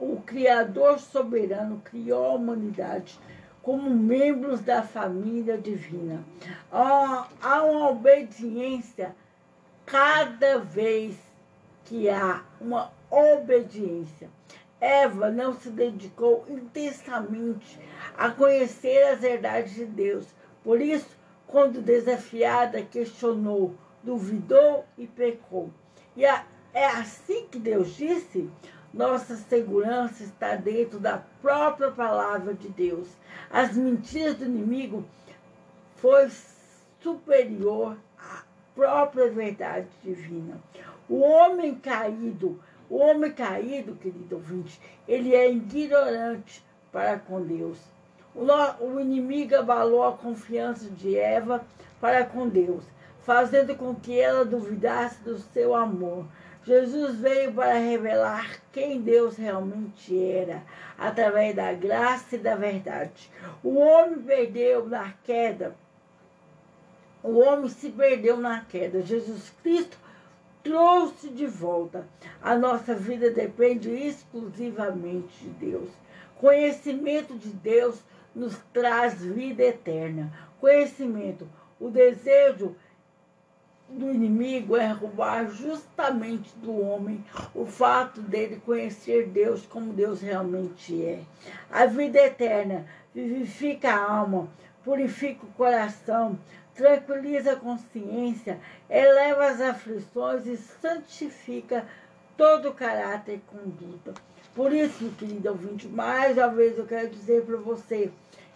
o 0.00 0.16
Criador 0.22 0.98
soberano 0.98 1.82
criou 1.84 2.24
a 2.24 2.34
humanidade 2.34 3.20
como 3.62 3.90
membros 3.90 4.62
da 4.62 4.82
família 4.82 5.58
divina. 5.58 6.24
Há 6.72 7.62
uma 7.62 7.90
obediência 7.90 9.14
cada 9.84 10.58
vez 10.58 11.16
que 11.84 12.08
há 12.08 12.42
uma 12.58 12.90
obediência. 13.10 14.30
Eva 14.80 15.30
não 15.30 15.52
se 15.52 15.68
dedicou 15.68 16.46
intensamente 16.48 17.78
a 18.16 18.30
conhecer 18.30 19.02
as 19.12 19.20
verdades 19.20 19.74
de 19.74 19.84
Deus. 19.84 20.26
Por 20.64 20.80
isso, 20.80 21.14
quando 21.50 21.82
desafiada, 21.82 22.80
questionou, 22.80 23.74
duvidou 24.04 24.84
e 24.96 25.06
pecou. 25.06 25.70
E 26.16 26.24
é 26.24 26.86
assim 26.86 27.46
que 27.50 27.58
Deus 27.58 27.96
disse: 27.96 28.48
nossa 28.94 29.36
segurança 29.36 30.22
está 30.22 30.54
dentro 30.54 31.00
da 31.00 31.22
própria 31.42 31.90
palavra 31.90 32.54
de 32.54 32.68
Deus. 32.68 33.08
As 33.50 33.76
mentiras 33.76 34.36
do 34.36 34.44
inimigo 34.44 35.04
foi 35.96 36.30
superior 37.00 37.96
à 38.16 38.44
própria 38.74 39.28
verdade 39.28 39.88
divina. 40.04 40.60
O 41.08 41.18
homem 41.18 41.74
caído, 41.74 42.62
o 42.88 42.96
homem 42.96 43.32
caído, 43.32 43.96
querido 43.96 44.36
ouvinte, 44.36 44.80
ele 45.08 45.34
é 45.34 45.50
ignorante 45.50 46.64
para 46.92 47.18
com 47.18 47.42
Deus. 47.42 47.78
O, 48.34 49.00
inimigo 49.00 49.56
abalou 49.56 50.04
a 50.04 50.12
confiança 50.12 50.88
de 50.88 51.16
Eva 51.16 51.64
para 52.00 52.24
com 52.24 52.48
Deus, 52.48 52.84
fazendo 53.22 53.74
com 53.74 53.94
que 53.94 54.18
ela 54.18 54.44
duvidasse 54.44 55.22
do 55.22 55.38
seu 55.38 55.74
amor. 55.74 56.26
Jesus 56.64 57.16
veio 57.16 57.52
para 57.52 57.74
revelar 57.74 58.60
quem 58.72 59.00
Deus 59.00 59.36
realmente 59.36 60.16
era, 60.16 60.62
através 60.96 61.56
da 61.56 61.72
graça 61.72 62.36
e 62.36 62.38
da 62.38 62.54
verdade. 62.54 63.30
O 63.64 63.78
homem 63.78 64.18
perdeu 64.20 64.86
na 64.86 65.12
queda, 65.24 65.74
o 67.22 67.38
homem 67.38 67.68
se 67.68 67.90
perdeu 67.90 68.36
na 68.36 68.60
queda. 68.60 69.02
Jesus 69.02 69.52
Cristo 69.62 69.98
trouxe 70.62 71.28
de 71.28 71.46
volta. 71.46 72.06
A 72.42 72.54
nossa 72.54 72.94
vida 72.94 73.30
depende 73.30 73.90
exclusivamente 73.90 75.42
de 75.42 75.50
Deus. 75.50 75.90
Conhecimento 76.36 77.34
de 77.34 77.50
Deus 77.50 78.02
nos 78.34 78.56
traz 78.72 79.22
vida 79.22 79.62
eterna. 79.62 80.32
Conhecimento, 80.60 81.48
o 81.78 81.88
desejo 81.88 82.76
do 83.88 84.10
inimigo 84.10 84.76
é 84.76 84.86
roubar 84.88 85.50
justamente 85.50 86.50
do 86.58 86.80
homem 86.80 87.24
o 87.54 87.66
fato 87.66 88.20
dele 88.20 88.62
conhecer 88.64 89.26
Deus 89.28 89.66
como 89.66 89.92
Deus 89.92 90.20
realmente 90.20 91.04
é. 91.04 91.22
A 91.70 91.86
vida 91.86 92.18
eterna 92.18 92.86
vivifica 93.12 93.90
a 93.90 94.12
alma, 94.18 94.48
purifica 94.84 95.44
o 95.44 95.52
coração, 95.52 96.38
tranquiliza 96.74 97.52
a 97.52 97.56
consciência, 97.56 98.60
eleva 98.88 99.46
as 99.46 99.60
aflições 99.60 100.46
e 100.46 100.56
santifica 100.56 101.84
todo 102.36 102.70
o 102.70 102.74
caráter 102.74 103.34
e 103.34 103.56
conduta. 103.56 104.14
Por 104.54 104.72
isso, 104.72 105.12
querido 105.16 105.50
ouvinte, 105.50 105.86
mais 105.86 106.36
uma 106.36 106.48
vez 106.48 106.76
eu 106.76 106.84
quero 106.84 107.08
dizer 107.08 107.44
para 107.44 107.56
você 107.56 108.10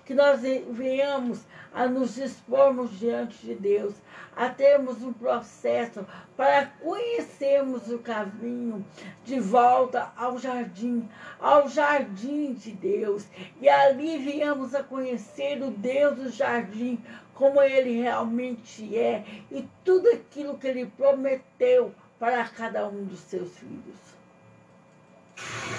que 0.05 0.13
nós 0.13 0.41
venhamos 0.71 1.41
a 1.73 1.87
nos 1.87 2.19
expormos 2.19 2.99
diante 2.99 3.47
de 3.47 3.55
Deus, 3.55 3.95
a 4.35 4.49
termos 4.49 5.03
um 5.05 5.13
processo 5.13 6.05
para 6.37 6.67
conhecermos 6.67 7.89
o 7.89 8.01
caminho 8.01 8.85
de 9.25 9.39
volta 9.39 10.13
ao 10.17 10.37
jardim, 10.37 11.09
ao 11.39 11.69
jardim 11.69 12.55
de 12.55 12.73
Deus, 12.73 13.25
e 13.61 13.69
ali 13.69 14.19
viemos 14.19 14.75
a 14.75 14.83
conhecer 14.83 15.63
o 15.63 15.71
Deus 15.71 16.17
do 16.17 16.29
jardim, 16.29 17.01
como 17.35 17.63
ele 17.63 18.01
realmente 18.01 18.97
é, 18.99 19.25
e 19.49 19.65
tudo 19.85 20.09
aquilo 20.09 20.59
que 20.59 20.67
ele 20.67 20.87
prometeu 20.87 21.95
para 22.19 22.45
cada 22.49 22.89
um 22.89 23.05
dos 23.05 23.21
seus 23.21 23.57
filhos. 23.57 24.24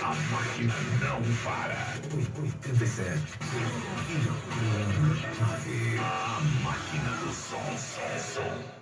A 0.02 0.14
máquina 0.32 0.74
não 1.00 1.22
para. 1.44 1.78
87. 2.12 3.20
A 6.00 6.42
máquina 6.64 7.10
do 7.24 7.34
som. 7.34 7.78
som, 7.78 8.20
som. 8.20 8.75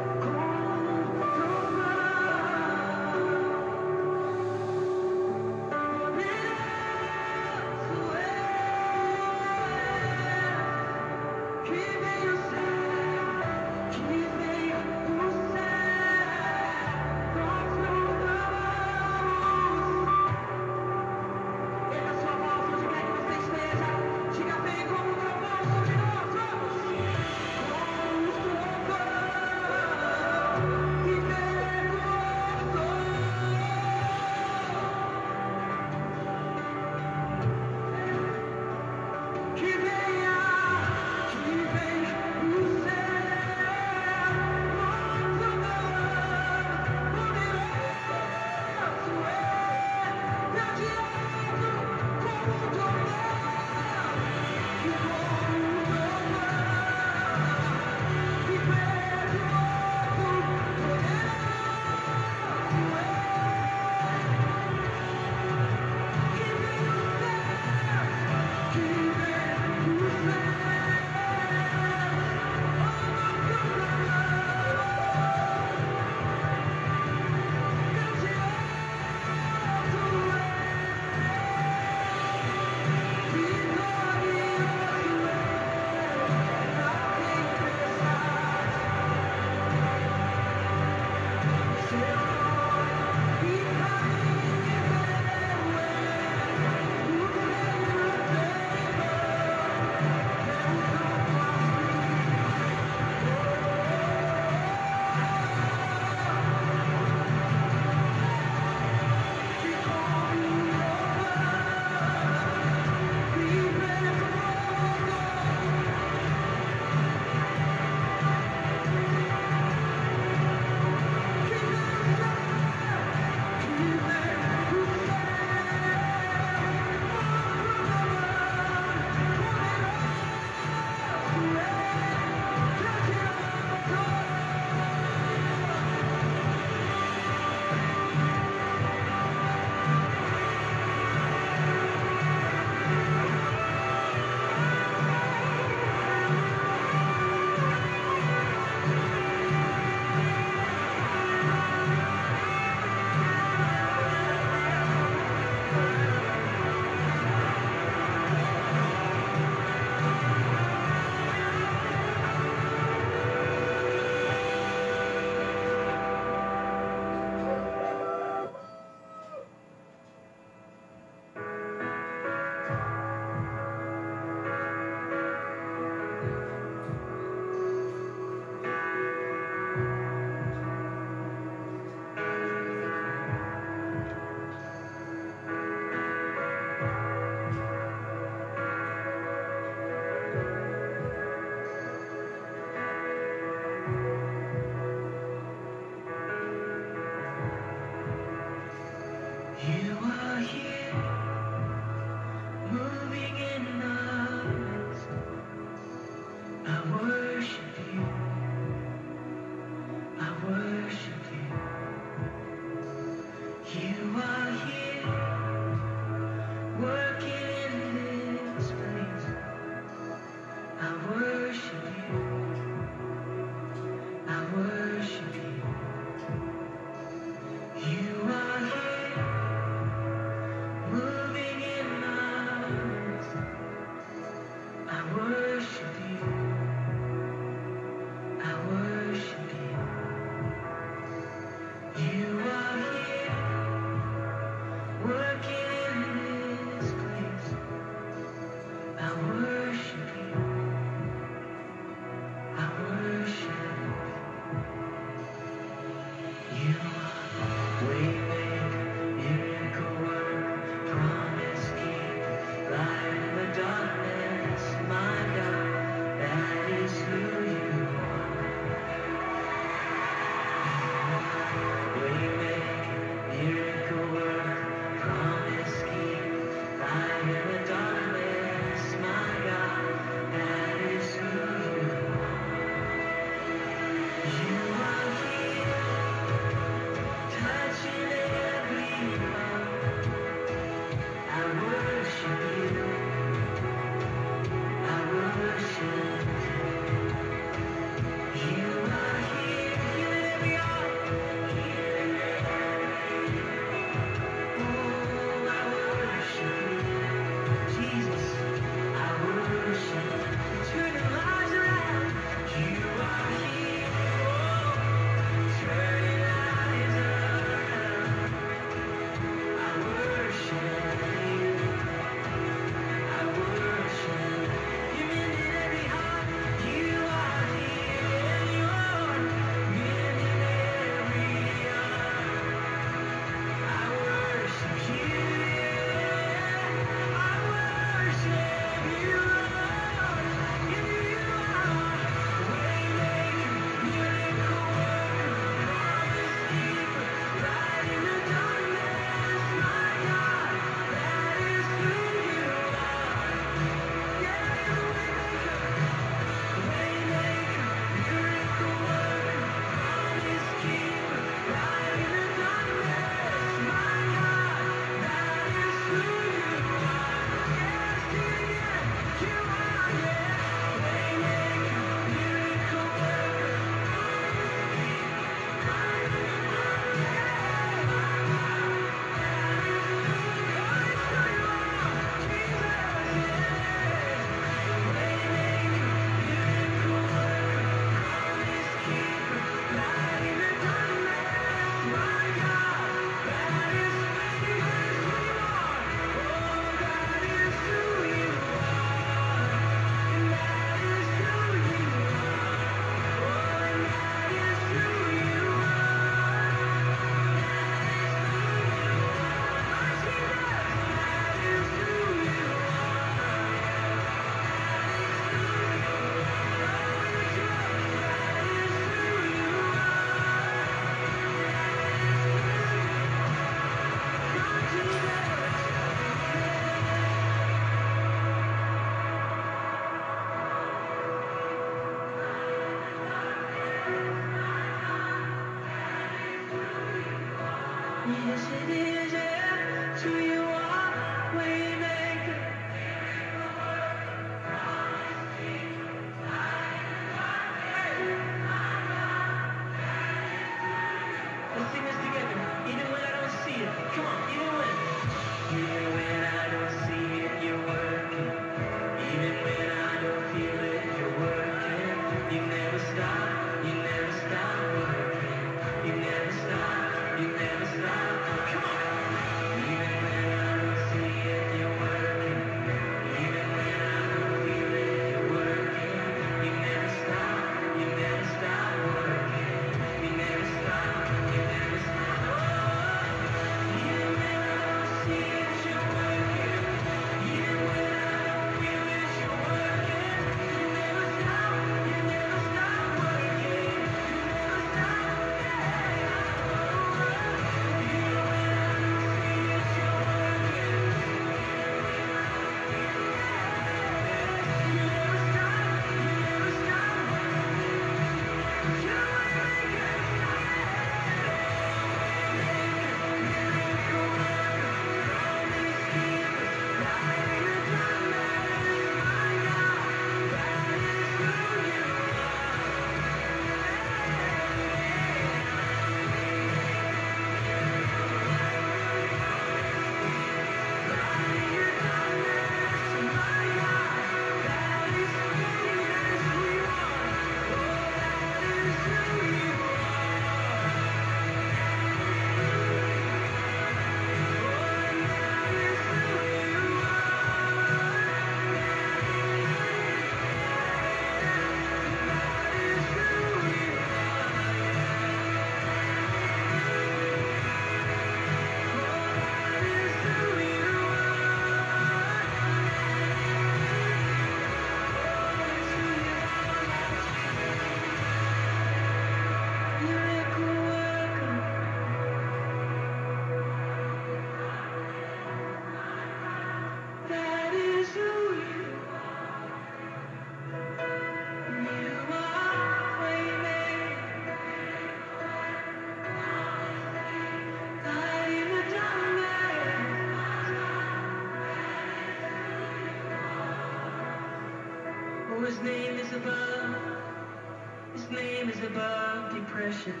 worship 599.71 600.00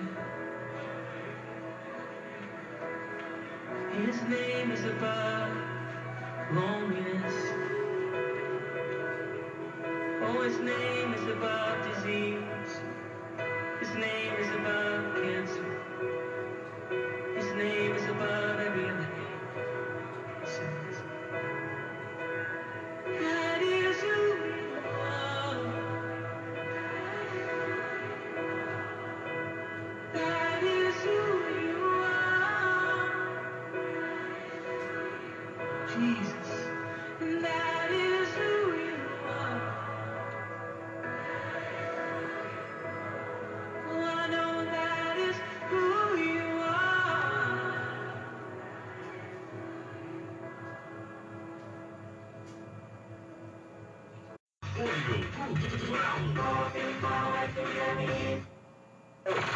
Olho 54.91 55.23
Cultural. 55.31 56.19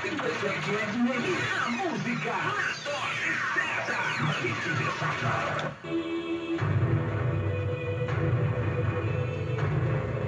Simplesmente 0.02 0.72
a 1.60 1.70
música 1.70 2.36
Ressaca. 4.80 5.76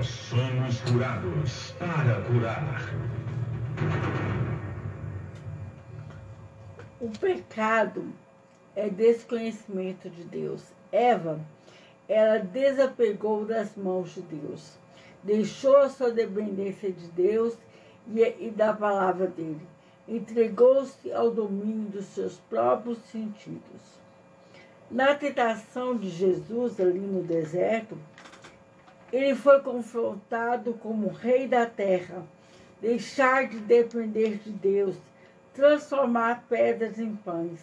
Somos 0.03 0.81
curados 0.81 1.51
para 1.79 2.21
curar. 2.23 2.81
O 6.99 7.09
pecado 7.17 8.03
é 8.75 8.89
desconhecimento 8.89 10.09
de 10.09 10.25
Deus. 10.25 10.63
Eva, 10.91 11.39
ela 12.09 12.39
desapegou 12.39 13.45
das 13.45 13.75
mãos 13.75 14.13
de 14.15 14.21
Deus, 14.21 14.77
deixou 15.27 15.75
a 15.75 15.89
sua 15.89 16.09
dependência 16.09 16.89
de 16.89 17.05
Deus 17.07 17.53
e, 18.09 18.47
e 18.47 18.49
da 18.49 18.71
palavra 18.71 19.27
dele, 19.27 19.59
entregou-se 20.07 21.11
ao 21.11 21.29
domínio 21.29 21.89
dos 21.89 22.05
seus 22.05 22.37
próprios 22.49 22.97
sentidos. 23.11 23.99
Na 24.89 25.13
tentação 25.13 25.97
de 25.97 26.09
Jesus 26.09 26.79
ali 26.79 27.01
no 27.01 27.21
deserto, 27.23 27.97
ele 29.11 29.35
foi 29.35 29.59
confrontado 29.59 30.73
como 30.75 31.09
rei 31.09 31.45
da 31.45 31.65
terra, 31.65 32.23
deixar 32.81 33.49
de 33.49 33.59
depender 33.59 34.37
de 34.37 34.49
Deus, 34.49 34.95
transformar 35.53 36.45
pedras 36.47 36.97
em 36.97 37.13
pães. 37.17 37.59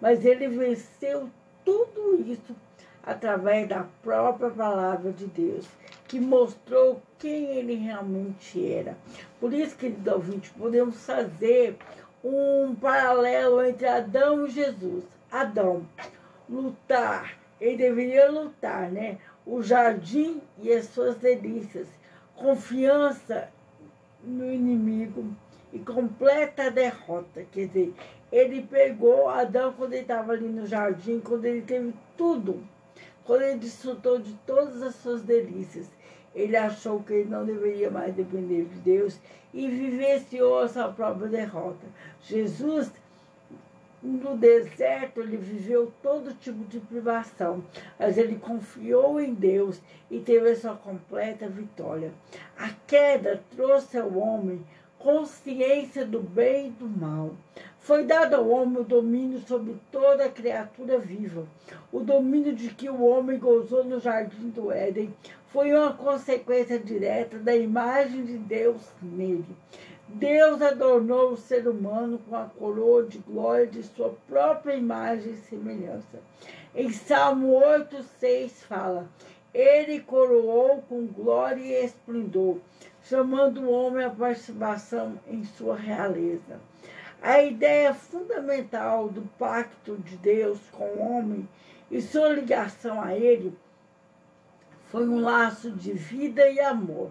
Mas 0.00 0.24
ele 0.24 0.46
venceu 0.46 1.28
tudo 1.64 2.22
isso 2.30 2.54
através 3.02 3.68
da 3.68 3.86
própria 4.04 4.50
palavra 4.50 5.10
de 5.10 5.26
Deus, 5.26 5.66
que 6.12 6.20
mostrou 6.20 7.00
quem 7.18 7.56
ele 7.56 7.74
realmente 7.74 8.70
era. 8.70 8.98
Por 9.40 9.50
isso, 9.54 9.74
querido 9.74 10.12
ouvinte, 10.12 10.50
podemos 10.50 11.06
fazer 11.06 11.78
um 12.22 12.74
paralelo 12.74 13.64
entre 13.64 13.88
Adão 13.88 14.46
e 14.46 14.50
Jesus. 14.50 15.04
Adão, 15.30 15.88
lutar, 16.46 17.38
ele 17.58 17.78
deveria 17.78 18.30
lutar, 18.30 18.90
né? 18.90 19.16
O 19.46 19.62
jardim 19.62 20.42
e 20.62 20.70
as 20.70 20.84
suas 20.84 21.16
delícias, 21.16 21.88
confiança 22.36 23.48
no 24.22 24.52
inimigo 24.52 25.24
e 25.72 25.78
completa 25.78 26.70
derrota. 26.70 27.46
Quer 27.50 27.68
dizer, 27.68 27.94
ele 28.30 28.60
pegou 28.70 29.30
Adão 29.30 29.72
quando 29.72 29.94
ele 29.94 30.02
estava 30.02 30.32
ali 30.32 30.46
no 30.46 30.66
jardim, 30.66 31.20
quando 31.20 31.46
ele 31.46 31.62
teve 31.62 31.94
tudo, 32.18 32.62
quando 33.24 33.40
ele 33.40 33.58
desfrutou 33.60 34.18
de 34.18 34.34
todas 34.46 34.82
as 34.82 34.96
suas 34.96 35.22
delícias. 35.22 35.88
Ele 36.34 36.56
achou 36.56 37.02
que 37.02 37.12
ele 37.12 37.30
não 37.30 37.44
deveria 37.44 37.90
mais 37.90 38.14
depender 38.14 38.64
de 38.64 38.78
Deus 38.80 39.18
e 39.52 39.68
vivenciou 39.68 40.60
a 40.60 40.68
sua 40.68 40.88
própria 40.88 41.28
derrota. 41.28 41.86
Jesus, 42.22 42.90
no 44.02 44.36
deserto, 44.36 45.20
ele 45.20 45.36
viveu 45.36 45.92
todo 46.02 46.34
tipo 46.34 46.64
de 46.64 46.80
privação, 46.80 47.62
mas 47.98 48.16
ele 48.16 48.36
confiou 48.36 49.20
em 49.20 49.34
Deus 49.34 49.80
e 50.10 50.20
teve 50.20 50.50
a 50.50 50.56
sua 50.56 50.74
completa 50.74 51.46
vitória. 51.48 52.12
A 52.58 52.70
queda 52.86 53.42
trouxe 53.54 53.98
ao 53.98 54.12
homem 54.16 54.64
consciência 55.02 56.06
do 56.06 56.20
bem 56.20 56.68
e 56.68 56.70
do 56.70 56.86
mal. 56.86 57.32
Foi 57.80 58.04
dado 58.04 58.34
ao 58.34 58.48
homem 58.48 58.80
o 58.80 58.84
domínio 58.84 59.40
sobre 59.40 59.76
toda 59.90 60.28
criatura 60.28 60.98
viva. 60.98 61.44
O 61.90 62.00
domínio 62.00 62.54
de 62.54 62.68
que 62.68 62.88
o 62.88 63.02
homem 63.02 63.38
gozou 63.38 63.84
no 63.84 63.98
jardim 63.98 64.50
do 64.50 64.70
Éden 64.70 65.12
foi 65.52 65.70
uma 65.74 65.92
consequência 65.92 66.78
direta 66.78 67.38
da 67.38 67.54
imagem 67.54 68.24
de 68.24 68.38
Deus 68.38 68.80
nele. 69.02 69.44
Deus 70.08 70.62
adornou 70.62 71.32
o 71.32 71.36
ser 71.36 71.68
humano 71.68 72.18
com 72.28 72.34
a 72.34 72.44
coroa 72.44 73.04
de 73.04 73.18
glória 73.18 73.66
de 73.66 73.82
sua 73.82 74.14
própria 74.26 74.74
imagem 74.74 75.32
e 75.32 75.36
semelhança. 75.36 76.20
Em 76.74 76.90
Salmo 76.90 77.52
8, 77.52 78.02
6 78.18 78.64
fala: 78.64 79.08
Ele 79.52 80.00
coroou 80.00 80.82
com 80.88 81.06
glória 81.06 81.60
e 81.60 81.84
esplendor, 81.84 82.58
chamando 83.02 83.62
o 83.62 83.70
homem 83.70 84.04
à 84.04 84.10
participação 84.10 85.18
em 85.26 85.44
sua 85.44 85.76
realeza. 85.76 86.60
A 87.22 87.42
ideia 87.42 87.94
fundamental 87.94 89.08
do 89.08 89.22
pacto 89.38 89.96
de 89.98 90.16
Deus 90.16 90.58
com 90.72 90.84
o 90.84 90.98
homem 90.98 91.48
e 91.90 92.00
sua 92.00 92.30
ligação 92.30 93.00
a 93.00 93.14
ele 93.14 93.54
foi 94.92 95.08
um 95.08 95.22
laço 95.22 95.70
de 95.70 95.94
vida 95.94 96.46
e 96.50 96.60
amor. 96.60 97.10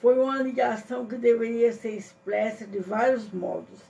Foi 0.00 0.18
uma 0.18 0.38
ligação 0.38 1.04
que 1.04 1.14
deveria 1.14 1.70
ser 1.74 1.90
expressa 1.90 2.66
de 2.66 2.78
vários 2.78 3.30
modos. 3.30 3.80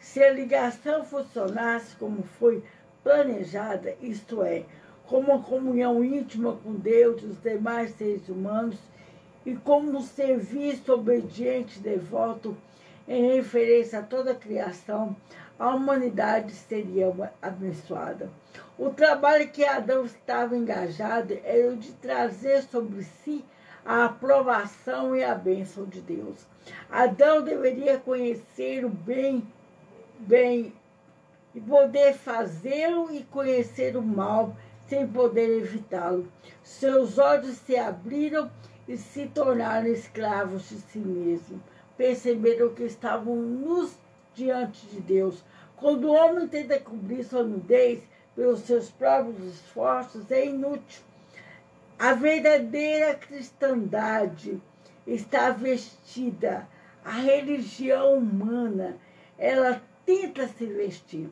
Se 0.00 0.20
a 0.20 0.32
ligação 0.32 1.04
funcionasse 1.04 1.94
como 1.94 2.24
foi 2.24 2.60
planejada, 3.04 3.94
isto 4.02 4.42
é, 4.42 4.64
como 5.06 5.30
uma 5.30 5.40
comunhão 5.40 6.02
íntima 6.02 6.56
com 6.56 6.74
Deus 6.74 7.22
e 7.22 7.26
os 7.26 7.40
demais 7.40 7.92
seres 7.92 8.28
humanos, 8.28 8.78
e 9.46 9.54
como 9.54 9.96
um 9.96 10.02
serviço 10.02 10.92
obediente 10.92 11.78
e 11.78 11.82
devoto 11.82 12.56
em 13.06 13.32
referência 13.34 14.00
a 14.00 14.02
toda 14.02 14.32
a 14.32 14.34
criação, 14.34 15.14
a 15.56 15.72
humanidade 15.72 16.50
seria 16.52 17.06
abençoada. 17.40 18.28
O 18.78 18.90
trabalho 18.90 19.50
que 19.50 19.64
Adão 19.64 20.04
estava 20.04 20.56
engajado 20.56 21.36
era 21.42 21.68
o 21.68 21.76
de 21.76 21.92
trazer 21.94 22.62
sobre 22.62 23.02
si 23.02 23.44
a 23.84 24.04
aprovação 24.04 25.16
e 25.16 25.24
a 25.24 25.34
bênção 25.34 25.84
de 25.84 26.00
Deus. 26.00 26.46
Adão 26.88 27.42
deveria 27.42 27.98
conhecer 27.98 28.84
o 28.84 28.88
bem, 28.88 29.42
bem 30.20 30.72
e 31.52 31.60
poder 31.60 32.14
fazê-lo 32.14 33.12
e 33.12 33.24
conhecer 33.24 33.96
o 33.96 34.02
mal 34.02 34.54
sem 34.86 35.08
poder 35.08 35.58
evitá-lo. 35.58 36.30
Seus 36.62 37.18
olhos 37.18 37.56
se 37.56 37.76
abriram 37.76 38.48
e 38.86 38.96
se 38.96 39.26
tornaram 39.26 39.88
escravos 39.88 40.68
de 40.68 40.76
si 40.82 41.00
mesmos. 41.00 41.60
Perceberam 41.96 42.72
que 42.72 42.84
estavam 42.84 43.34
nus 43.34 43.98
diante 44.36 44.86
de 44.86 45.00
Deus. 45.00 45.42
Quando 45.76 46.04
o 46.04 46.14
homem 46.14 46.46
tenta 46.46 46.78
cobrir 46.78 47.24
sua 47.24 47.42
nudez 47.42 48.00
pelos 48.38 48.60
seus 48.60 48.88
próprios 48.88 49.52
esforços, 49.52 50.30
é 50.30 50.46
inútil. 50.46 51.02
A 51.98 52.12
verdadeira 52.12 53.16
cristandade 53.16 54.62
está 55.04 55.50
vestida. 55.50 56.68
A 57.04 57.10
religião 57.10 58.14
humana, 58.14 58.96
ela 59.36 59.82
tenta 60.06 60.46
se 60.46 60.66
vestir. 60.66 61.28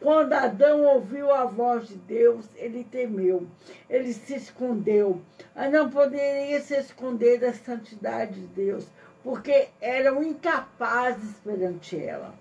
Quando 0.00 0.32
Adão 0.32 0.82
ouviu 0.82 1.32
a 1.32 1.44
voz 1.44 1.86
de 1.86 1.94
Deus, 1.94 2.44
ele 2.56 2.82
temeu, 2.82 3.46
ele 3.88 4.12
se 4.12 4.34
escondeu. 4.34 5.22
Mas 5.54 5.70
não 5.70 5.88
poderia 5.90 6.60
se 6.60 6.74
esconder 6.74 7.38
da 7.38 7.52
santidade 7.52 8.40
de 8.40 8.46
Deus, 8.48 8.84
porque 9.22 9.68
eram 9.80 10.20
incapazes 10.24 11.36
perante 11.44 11.96
ela. 11.96 12.34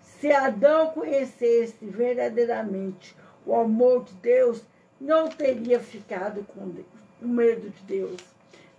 Se 0.00 0.32
Adão 0.32 0.86
conhecesse 0.92 1.84
verdadeiramente 1.84 3.14
o 3.46 3.54
amor 3.54 4.04
de 4.04 4.14
Deus, 4.14 4.62
não 5.00 5.28
teria 5.28 5.80
ficado 5.80 6.44
com, 6.44 6.68
Deus, 6.68 6.86
com 7.20 7.26
medo 7.26 7.70
de 7.70 7.82
Deus. 7.82 8.20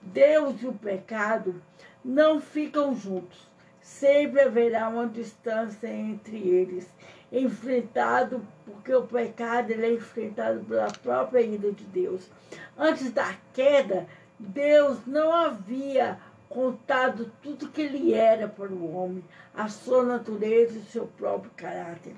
Deus 0.02 0.62
e 0.62 0.68
o 0.68 0.74
pecado 0.74 1.62
não 2.04 2.40
ficam 2.40 2.96
juntos. 2.96 3.48
Sempre 3.82 4.42
haverá 4.42 4.88
uma 4.88 5.08
distância 5.08 5.88
entre 5.88 6.38
eles, 6.38 6.88
enfrentado, 7.32 8.42
porque 8.66 8.94
o 8.94 9.06
pecado 9.06 9.72
ele 9.72 9.86
é 9.86 9.94
enfrentado 9.94 10.62
pela 10.62 10.92
própria 10.92 11.42
ira 11.42 11.72
de 11.72 11.84
Deus. 11.86 12.30
Antes 12.78 13.12
da 13.12 13.36
queda, 13.54 14.08
Deus 14.40 15.06
não 15.06 15.34
havia 15.34 16.18
contado 16.50 17.32
tudo 17.42 17.70
que 17.70 17.82
ele 17.82 18.14
era 18.14 18.48
para 18.48 18.72
o 18.72 18.96
homem, 18.96 19.24
a 19.56 19.68
sua 19.68 20.04
natureza 20.04 20.76
e 20.76 20.82
o 20.82 20.86
seu 20.86 21.08
próprio 21.08 21.52
caráter. 21.56 22.14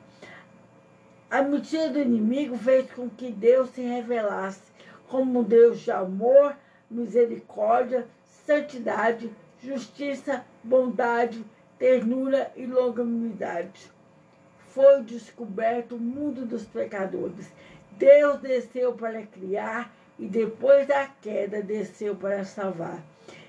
A 1.35 1.41
mentira 1.41 1.89
do 1.89 1.99
inimigo 1.99 2.57
fez 2.57 2.89
com 2.91 3.09
que 3.09 3.29
Deus 3.29 3.69
se 3.71 3.81
revelasse 3.81 4.71
como 5.09 5.43
Deus 5.43 5.81
de 5.81 5.91
amor, 5.91 6.55
misericórdia, 6.89 8.07
santidade, 8.23 9.29
justiça, 9.61 10.45
bondade, 10.63 11.43
ternura 11.77 12.53
e 12.55 12.65
longanimidade. 12.65 13.91
Foi 14.69 15.03
descoberto 15.03 15.95
o 15.95 15.99
mundo 15.99 16.45
dos 16.45 16.63
pecadores. 16.63 17.51
Deus 17.91 18.39
desceu 18.39 18.93
para 18.93 19.21
criar 19.23 19.93
e 20.17 20.27
depois 20.27 20.87
da 20.87 21.05
queda 21.21 21.61
desceu 21.61 22.15
para 22.15 22.45
salvar. 22.45 23.03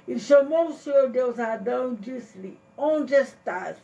E 0.08 0.18
chamou 0.18 0.70
o 0.70 0.74
Senhor 0.74 1.08
Deus 1.08 1.38
a 1.38 1.52
Adão 1.52 1.92
e 1.92 1.96
disse-lhe: 1.98 2.58
Onde 2.76 3.14
estás? 3.14 3.76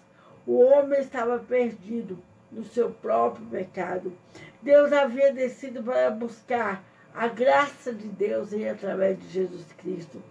O 0.44 0.58
homem 0.60 0.98
estava 0.98 1.38
perdido 1.38 2.18
no 2.52 2.64
seu 2.64 2.90
próprio 2.90 3.46
pecado. 3.46 4.12
Deus 4.60 4.92
havia 4.92 5.32
descido 5.32 5.82
para 5.82 6.10
buscar 6.10 6.84
a 7.14 7.26
graça 7.26 7.92
de 7.92 8.08
Deus 8.08 8.52
e 8.52 8.68
através 8.68 9.18
de 9.18 9.28
Jesus 9.28 9.66
Cristo. 9.78 10.22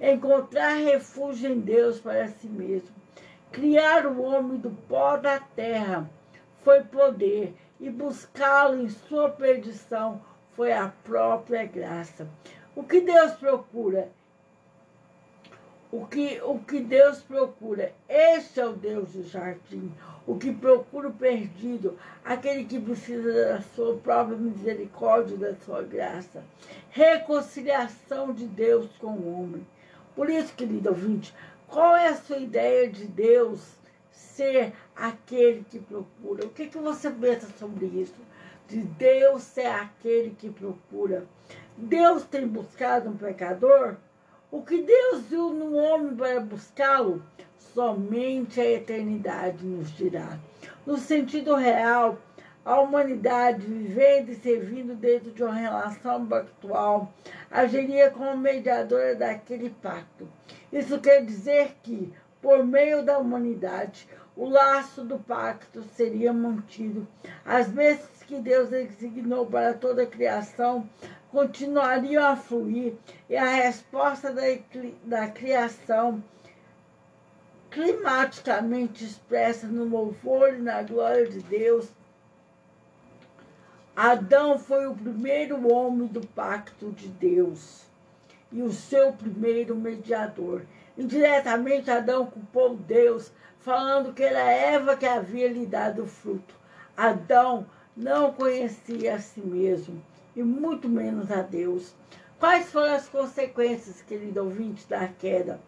Encontrar 0.00 0.74
refúgio 0.74 1.50
em 1.50 1.58
Deus 1.58 1.98
para 1.98 2.28
si 2.28 2.46
mesmo. 2.46 2.94
Criar 3.50 4.06
o 4.06 4.22
homem 4.22 4.58
do 4.58 4.70
pó 4.70 5.16
da 5.16 5.40
terra 5.40 6.08
foi 6.62 6.82
poder 6.84 7.54
e 7.80 7.90
buscá-lo 7.90 8.80
em 8.80 8.88
sua 8.88 9.30
perdição 9.30 10.22
foi 10.54 10.72
a 10.72 10.92
própria 11.02 11.64
graça. 11.64 12.28
O 12.76 12.82
que 12.82 13.00
Deus 13.00 13.32
procura? 13.32 14.10
O 15.92 16.06
que, 16.06 16.40
o 16.44 16.60
que 16.60 16.78
Deus 16.78 17.18
procura? 17.18 17.92
Este 18.08 18.60
é 18.60 18.66
o 18.66 18.72
Deus 18.72 19.12
do 19.12 19.24
jardim. 19.24 19.92
O 20.24 20.38
que 20.38 20.52
procura 20.52 21.08
o 21.08 21.12
perdido, 21.12 21.98
aquele 22.24 22.64
que 22.64 22.78
precisa 22.78 23.32
da 23.32 23.60
sua 23.74 23.96
própria 23.96 24.36
misericórdia, 24.36 25.36
da 25.36 25.56
sua 25.56 25.82
graça. 25.82 26.44
Reconciliação 26.90 28.32
de 28.32 28.46
Deus 28.46 28.88
com 29.00 29.08
o 29.08 29.42
homem. 29.42 29.66
Por 30.14 30.30
isso, 30.30 30.54
querido 30.54 30.90
ouvinte, 30.90 31.34
qual 31.66 31.96
é 31.96 32.06
a 32.06 32.16
sua 32.16 32.38
ideia 32.38 32.88
de 32.88 33.06
Deus 33.06 33.60
ser 34.12 34.72
aquele 34.94 35.64
que 35.68 35.80
procura? 35.80 36.44
O 36.44 36.50
que, 36.50 36.68
que 36.68 36.78
você 36.78 37.10
pensa 37.10 37.48
sobre 37.58 37.86
isso? 37.86 38.14
De 38.68 38.80
Deus 38.80 39.42
ser 39.42 39.66
aquele 39.66 40.30
que 40.38 40.50
procura. 40.50 41.26
Deus 41.76 42.22
tem 42.22 42.46
buscado 42.46 43.10
um 43.10 43.16
pecador? 43.16 43.96
O 44.52 44.62
que 44.62 44.82
Deus 44.82 45.22
viu 45.26 45.50
no 45.50 45.76
homem 45.76 46.16
para 46.16 46.40
buscá-lo, 46.40 47.22
somente 47.56 48.60
a 48.60 48.68
eternidade 48.68 49.64
nos 49.64 49.96
dirá. 49.96 50.40
No 50.84 50.96
sentido 50.96 51.54
real, 51.54 52.18
a 52.64 52.80
humanidade, 52.80 53.64
vivendo 53.64 54.30
e 54.30 54.34
servindo 54.34 54.96
dentro 54.96 55.30
de 55.30 55.44
uma 55.44 55.54
relação 55.54 56.26
pactual, 56.26 57.12
agiria 57.48 58.10
como 58.10 58.36
mediadora 58.36 59.14
daquele 59.14 59.70
pacto. 59.70 60.28
Isso 60.72 60.98
quer 60.98 61.24
dizer 61.24 61.76
que, 61.80 62.12
por 62.42 62.66
meio 62.66 63.04
da 63.04 63.18
humanidade, 63.18 64.08
o 64.36 64.48
laço 64.48 65.04
do 65.04 65.16
pacto 65.16 65.84
seria 65.94 66.32
mantido. 66.32 67.06
As 67.44 67.68
bênçãos 67.68 68.24
que 68.26 68.40
Deus 68.40 68.68
designou 68.68 69.46
para 69.46 69.74
toda 69.74 70.02
a 70.02 70.06
criação 70.06 70.88
continuariam 71.30 72.24
a 72.24 72.36
fluir 72.36 72.94
e 73.28 73.36
a 73.36 73.48
resposta 73.48 74.32
da, 74.32 74.42
da 75.04 75.28
criação 75.28 76.22
climaticamente 77.70 79.04
expressa 79.04 79.66
no 79.68 79.84
louvor 79.84 80.54
e 80.54 80.58
na 80.58 80.82
glória 80.82 81.26
de 81.28 81.38
Deus. 81.40 81.88
Adão 83.94 84.58
foi 84.58 84.86
o 84.86 84.94
primeiro 84.94 85.72
homem 85.72 86.08
do 86.08 86.26
pacto 86.26 86.90
de 86.90 87.06
Deus 87.06 87.84
e 88.50 88.60
o 88.60 88.72
seu 88.72 89.12
primeiro 89.12 89.76
mediador. 89.76 90.62
Indiretamente, 90.98 91.90
Adão 91.90 92.26
culpou 92.26 92.74
Deus, 92.74 93.30
falando 93.60 94.12
que 94.12 94.22
era 94.22 94.40
Eva 94.40 94.96
que 94.96 95.06
havia 95.06 95.48
lhe 95.48 95.64
dado 95.64 96.02
o 96.02 96.08
fruto. 96.08 96.54
Adão 96.96 97.66
não 97.96 98.32
conhecia 98.32 99.14
a 99.14 99.18
si 99.20 99.40
mesmo 99.40 100.02
e 100.34 100.42
muito 100.42 100.88
menos 100.88 101.30
a 101.30 101.42
Deus. 101.42 101.94
Quais 102.38 102.70
foram 102.70 102.94
as 102.94 103.08
consequências, 103.08 104.02
querido 104.02 104.42
ouvinte, 104.42 104.88
da 104.88 105.06
queda? 105.08 105.60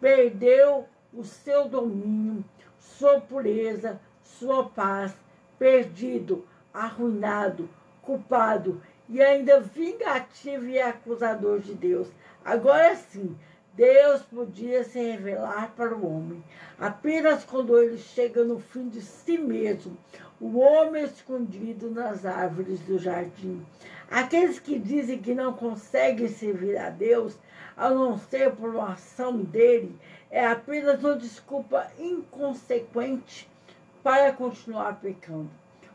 Perdeu 0.00 0.86
o 1.12 1.24
seu 1.24 1.68
domínio, 1.68 2.44
sua 2.78 3.20
pureza, 3.20 4.00
sua 4.22 4.64
paz, 4.64 5.14
perdido, 5.58 6.46
arruinado, 6.72 7.68
culpado 8.02 8.80
e 9.08 9.22
ainda 9.22 9.60
vingativo 9.60 10.66
e 10.66 10.78
acusador 10.80 11.60
de 11.60 11.74
Deus. 11.74 12.08
Agora 12.44 12.94
sim, 12.94 13.36
Deus 13.74 14.22
podia 14.22 14.84
se 14.84 14.98
revelar 14.98 15.72
para 15.76 15.94
o 15.94 16.06
homem. 16.06 16.42
Apenas 16.78 17.44
quando 17.44 17.78
ele 17.78 17.96
chega 17.96 18.44
no 18.44 18.58
fim 18.58 18.88
de 18.88 19.00
si 19.00 19.38
mesmo, 19.38 19.96
o 20.40 20.58
homem 20.58 21.04
escondido 21.04 21.90
nas 21.90 22.24
árvores 22.24 22.80
do 22.80 22.98
jardim. 22.98 23.64
Aqueles 24.10 24.58
que 24.58 24.78
dizem 24.78 25.18
que 25.18 25.34
não 25.34 25.52
conseguem 25.52 26.28
servir 26.28 26.78
a 26.78 26.90
Deus, 26.90 27.36
a 27.76 27.90
não 27.90 28.16
ser 28.18 28.52
por 28.52 28.70
uma 28.70 28.92
ação 28.92 29.36
dele, 29.36 29.94
é 30.30 30.46
apenas 30.46 31.02
uma 31.02 31.16
desculpa 31.16 31.90
inconsequente 31.98 33.48
para 34.02 34.32
continuar 34.32 35.00
pecando. 35.00 35.50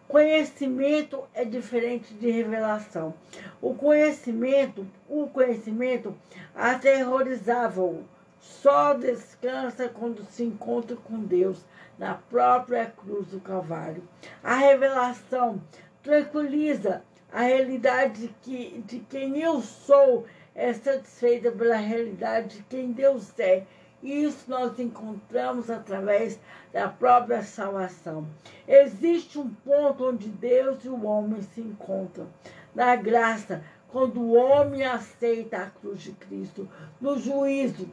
Conhecimento 0.07 1.23
é 1.33 1.45
diferente 1.45 2.13
de 2.13 2.29
revelação. 2.29 3.13
O 3.61 3.73
conhecimento, 3.73 4.85
o 5.09 5.27
conhecimento 5.27 6.15
aterrorizava-o. 6.53 8.03
Só 8.39 8.93
descansa 8.93 9.87
quando 9.87 10.25
se 10.25 10.43
encontra 10.43 10.97
com 10.97 11.17
Deus 11.19 11.63
na 11.97 12.15
própria 12.15 12.85
cruz 12.85 13.27
do 13.27 13.39
Calvário. 13.39 14.03
A 14.43 14.55
revelação 14.55 15.61
tranquiliza 16.01 17.03
a 17.31 17.41
realidade 17.41 18.27
de, 18.27 18.27
que, 18.41 18.83
de 18.85 18.99
quem 18.99 19.39
eu 19.39 19.61
sou 19.61 20.25
é 20.55 20.71
satisfeita 20.73 21.51
pela 21.51 21.75
realidade 21.75 22.57
de 22.57 22.63
quem 22.63 22.91
Deus 22.91 23.31
é. 23.39 23.63
Isso 24.01 24.49
nós 24.49 24.77
encontramos 24.79 25.69
através 25.69 26.39
da 26.71 26.89
própria 26.89 27.41
salvação. 27.41 28.27
Existe 28.67 29.39
um 29.39 29.49
ponto 29.49 30.09
onde 30.09 30.27
Deus 30.27 30.83
e 30.83 30.89
o 30.89 31.05
homem 31.05 31.41
se 31.41 31.61
encontram. 31.61 32.27
Na 32.75 32.95
graça, 32.95 33.63
quando 33.93 34.19
o 34.19 34.33
homem 34.33 34.83
aceita 34.83 35.57
a 35.57 35.69
cruz 35.69 36.01
de 36.01 36.11
Cristo. 36.13 36.67
No 36.99 37.17
juízo, 37.17 37.87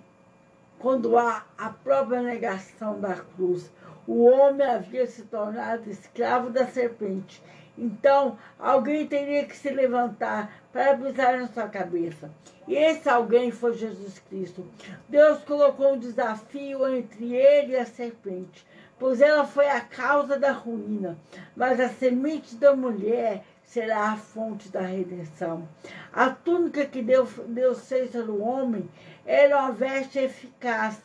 quando 0.78 1.18
há 1.18 1.44
a 1.58 1.68
própria 1.68 2.22
negação 2.22 2.98
da 2.98 3.14
cruz. 3.14 3.70
O 4.10 4.24
homem 4.24 4.66
havia 4.66 5.06
se 5.06 5.22
tornado 5.22 5.88
escravo 5.88 6.50
da 6.50 6.66
serpente 6.66 7.40
então, 7.80 8.36
alguém 8.58 9.06
teria 9.06 9.46
que 9.46 9.56
se 9.56 9.70
levantar 9.70 10.52
para 10.70 10.96
pisar 10.98 11.38
na 11.38 11.48
sua 11.48 11.66
cabeça. 11.66 12.30
E 12.68 12.74
esse 12.74 13.08
alguém 13.08 13.50
foi 13.50 13.72
Jesus 13.72 14.18
Cristo. 14.18 14.66
Deus 15.08 15.42
colocou 15.44 15.94
um 15.94 15.98
desafio 15.98 16.86
entre 16.94 17.34
ele 17.34 17.72
e 17.72 17.76
a 17.76 17.86
serpente, 17.86 18.66
pois 18.98 19.22
ela 19.22 19.46
foi 19.46 19.66
a 19.66 19.80
causa 19.80 20.38
da 20.38 20.52
ruína, 20.52 21.16
mas 21.56 21.80
a 21.80 21.88
semente 21.88 22.54
da 22.56 22.76
mulher 22.76 23.42
será 23.64 24.10
a 24.10 24.16
fonte 24.16 24.68
da 24.68 24.82
redenção. 24.82 25.66
A 26.12 26.28
túnica 26.28 26.84
que 26.84 27.00
Deus, 27.00 27.88
fez 27.88 28.14
o 28.14 28.42
homem 28.42 28.88
era 29.24 29.58
uma 29.58 29.72
veste 29.72 30.18
eficaz, 30.18 31.00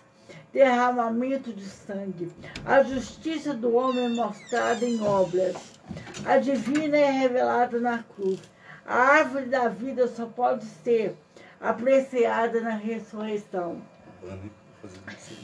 derramamento 0.55 1.51
de 1.51 1.65
sangue. 1.65 2.31
A 2.65 2.81
justiça 2.81 3.53
do 3.53 3.75
homem 3.75 4.15
mostrada 4.15 4.85
em 4.85 5.01
obras. 5.01 5.53
A 6.25 6.37
divina 6.37 6.97
é 6.97 7.11
revelada 7.11 7.77
na 7.81 8.01
cruz. 8.01 8.39
A 8.87 8.95
árvore 8.95 9.47
da 9.47 9.67
vida 9.67 10.07
só 10.07 10.25
pode 10.25 10.63
ser 10.63 11.13
apreciada 11.59 12.61
na 12.61 12.69
ressurreição. 12.69 13.81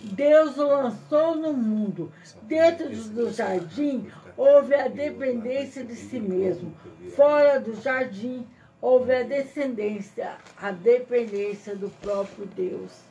Deus 0.03 0.57
o 0.57 0.65
lançou 0.65 1.35
no 1.35 1.51
mundo. 1.51 2.09
Dentro 2.43 2.87
do 2.89 3.33
jardim 3.33 4.09
houve 4.37 4.73
a 4.75 4.87
dependência 4.87 5.83
de 5.83 5.95
si 5.95 6.21
mesmo. 6.21 6.73
Fora 7.17 7.59
do 7.59 7.75
jardim 7.81 8.47
houve 8.79 9.13
a 9.13 9.23
descendência, 9.23 10.37
a 10.55 10.71
dependência 10.71 11.75
do 11.75 11.89
próprio 11.99 12.45
Deus. 12.45 13.10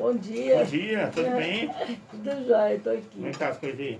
Bom 0.00 0.14
dia. 0.14 0.56
Bom 0.56 0.64
dia, 0.64 1.10
tudo 1.14 1.30
bem? 1.36 1.70
Tudo 2.10 2.46
jóia, 2.48 2.74
estou 2.74 2.92
aqui. 2.94 3.04
Como 3.12 3.26
é 3.26 3.30
que 3.32 3.38
tá 3.38 3.48
as 3.48 3.58
coisas 3.58 3.78
aí? 3.78 3.98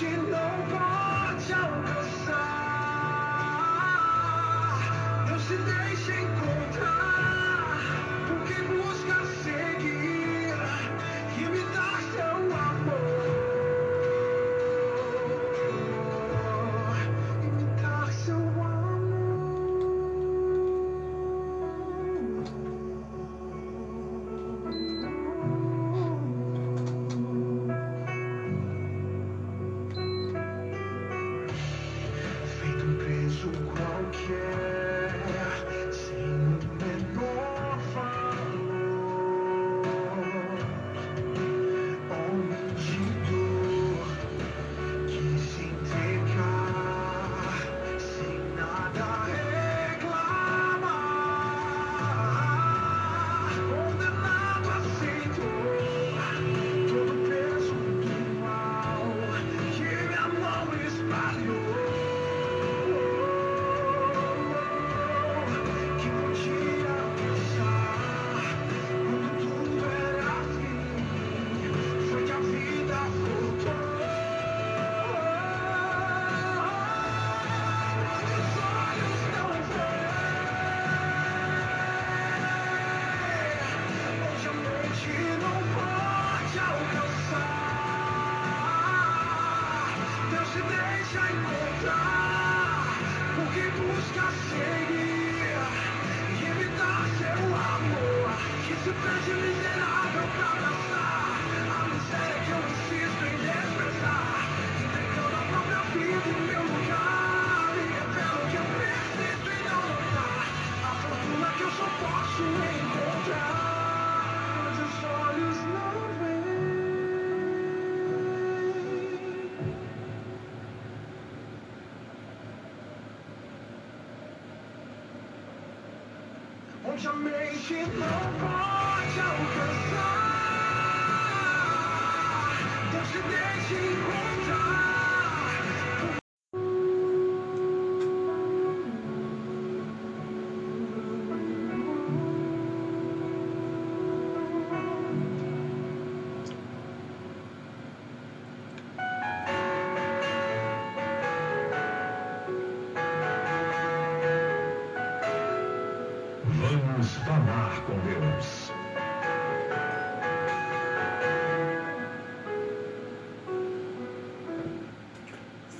Mente 0.00 0.16
não 0.30 0.50
pode 0.68 1.52
alcançar. 1.52 2.44
Deus 5.26 5.42
se 5.42 5.56
deixa 5.56 6.12
encontrar 6.20 7.78
por 8.28 8.40
quem 8.46 8.62
busca 8.76 9.24
seguir 9.42 9.67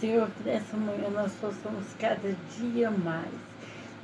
Senhor, 0.08 0.30
nessa 0.42 0.74
manhã 0.74 1.10
nós 1.10 1.32
possamos 1.32 1.84
cada 1.98 2.34
dia 2.56 2.90
mais 2.90 3.28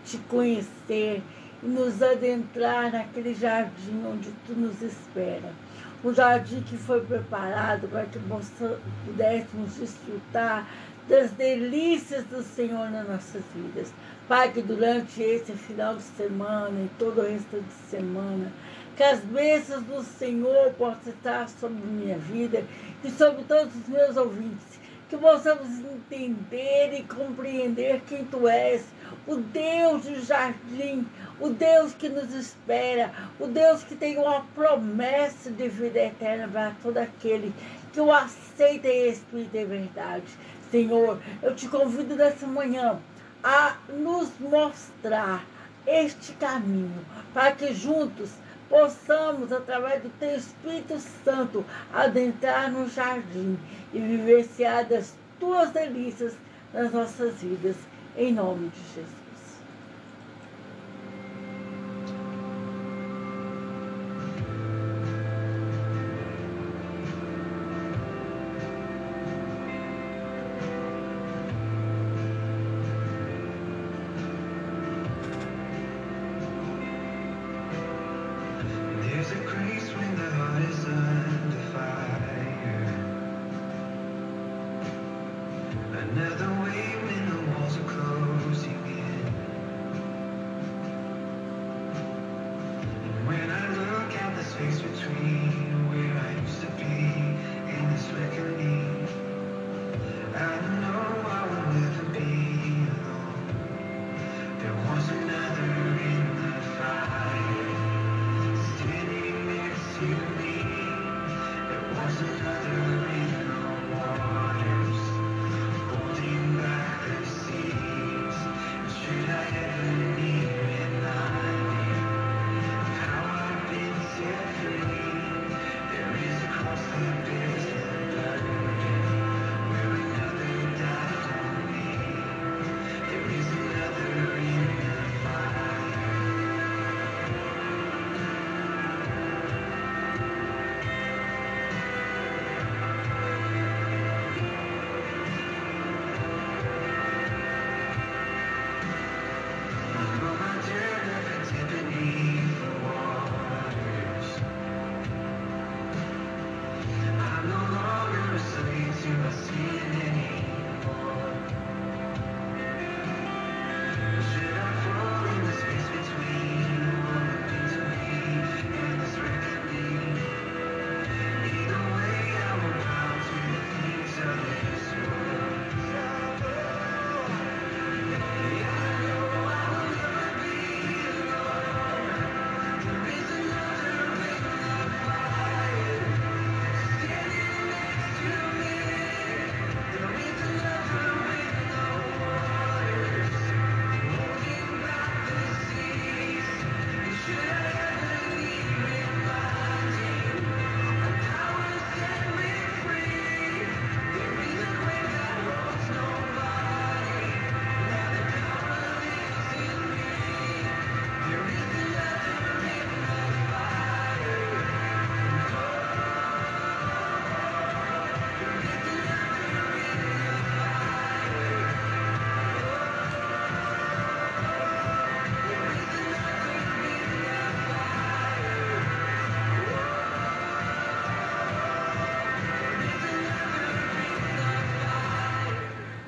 te 0.05 0.19
conhecer 0.29 1.23
e 1.63 1.67
nos 1.67 2.03
adentrar 2.03 2.93
naquele 2.93 3.35
jardim 3.35 4.05
onde 4.07 4.31
tu 4.47 4.53
nos 4.53 4.83
espera. 4.83 5.51
Um 6.05 6.13
jardim 6.13 6.61
que 6.61 6.77
foi 6.77 7.01
preparado 7.01 7.89
para 7.89 8.05
que 8.05 8.19
pudéssemos 9.07 9.77
desfrutar 9.77 10.69
das 11.09 11.31
delícias 11.31 12.23
do 12.25 12.43
Senhor 12.43 12.91
nas 12.91 13.09
nossas 13.09 13.43
vidas. 13.55 13.91
Pai, 14.29 14.53
que 14.53 14.61
durante 14.61 15.23
esse 15.23 15.53
final 15.53 15.97
de 15.97 16.03
semana 16.03 16.83
e 16.83 16.91
todo 16.99 17.23
o 17.23 17.27
resto 17.27 17.63
de 17.63 17.89
semana, 17.89 18.53
que 18.95 19.03
as 19.03 19.21
bênçãos 19.21 19.83
do 19.85 20.03
Senhor 20.03 20.71
possam 20.75 21.15
estar 21.15 21.49
sobre 21.49 21.83
minha 21.83 22.19
vida 22.19 22.63
e 23.03 23.11
sobre 23.11 23.43
todos 23.45 23.75
os 23.75 23.89
meus 23.89 24.19
ouvintes 24.19 24.84
que 25.15 25.19
possamos 25.19 25.69
entender 25.79 26.93
e 26.93 27.05
compreender 27.05 28.03
quem 28.09 28.25
tu 28.25 28.49
és, 28.49 28.85
o 29.29 29.37
Deus 29.37 30.03
do 30.03 30.21
jardim, 30.25 31.07
o 31.41 31.51
Deus 31.51 31.95
que 31.95 32.09
nos 32.09 32.35
espera, 32.35 33.13
o 33.39 33.47
Deus 33.47 33.85
que 33.85 33.95
tem 33.95 34.19
uma 34.19 34.41
promessa 34.57 35.51
de 35.51 35.69
vida 35.69 36.01
eterna 36.01 36.49
para 36.49 36.73
todo 36.83 36.99
aquele 36.99 37.55
que 37.93 38.01
o 38.01 38.13
aceita 38.13 38.89
em 38.89 39.11
espírito 39.11 39.57
e 39.57 39.65
verdade. 39.65 40.27
Senhor, 40.71 41.21
eu 41.41 41.55
te 41.55 41.69
convido 41.69 42.17
nessa 42.17 42.47
manhã 42.47 42.99
a 43.43 43.77
nos 43.89 44.31
mostrar 44.41 45.45
este 45.87 46.33
caminho, 46.33 47.05
para 47.33 47.53
que 47.53 47.73
juntos 47.73 48.31
possamos, 48.75 49.53
através 49.53 50.03
do 50.03 50.11
Teu 50.19 50.35
Espírito 50.37 50.99
Santo, 51.25 51.65
adentrar 51.93 52.73
no 52.73 52.89
jardim 52.89 53.57
e 53.93 54.01
vivenciar 54.01 54.85
das 54.85 55.15
Tuas 55.39 55.71
delícias 55.71 56.35
nas 56.73 56.93
nossas 56.93 57.41
vidas, 57.41 57.77
em 58.17 58.33
nome 58.33 58.71
de 58.71 58.81
Jesus. 58.93 59.24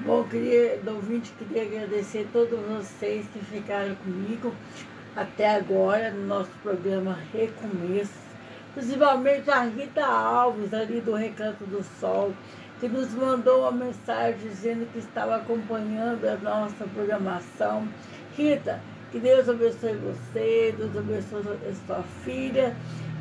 Bom, 0.07 0.23
querido 0.23 0.95
ouvinte, 0.95 1.33
queria 1.33 1.63
agradecer 1.63 2.29
a 2.29 2.33
todos 2.33 2.61
vocês 2.61 3.27
que 3.27 3.41
ficaram 3.41 3.93
comigo 3.97 4.55
até 5.17 5.57
agora 5.57 6.13
no 6.13 6.29
nosso 6.29 6.51
programa 6.63 7.19
Recomeço. 7.33 8.13
Principalmente 8.73 9.51
a 9.51 9.63
Rita 9.65 10.07
Alves, 10.07 10.73
ali 10.73 11.01
do 11.01 11.13
Recanto 11.13 11.65
do 11.65 11.83
Sol, 11.99 12.33
que 12.79 12.89
nos 12.89 13.13
mandou 13.15 13.63
uma 13.63 13.73
mensagem 13.73 14.39
dizendo 14.49 14.87
que 14.93 15.01
estava 15.01 15.35
acompanhando 15.35 16.25
a 16.25 16.37
nossa 16.37 16.85
programação. 16.95 17.89
Rita, 18.37 18.81
que 19.11 19.19
Deus 19.19 19.49
abençoe 19.49 19.97
você, 19.97 20.73
Deus 20.79 20.97
abençoe 20.97 21.41
a 21.69 21.85
sua 21.85 22.05
filha, 22.23 22.77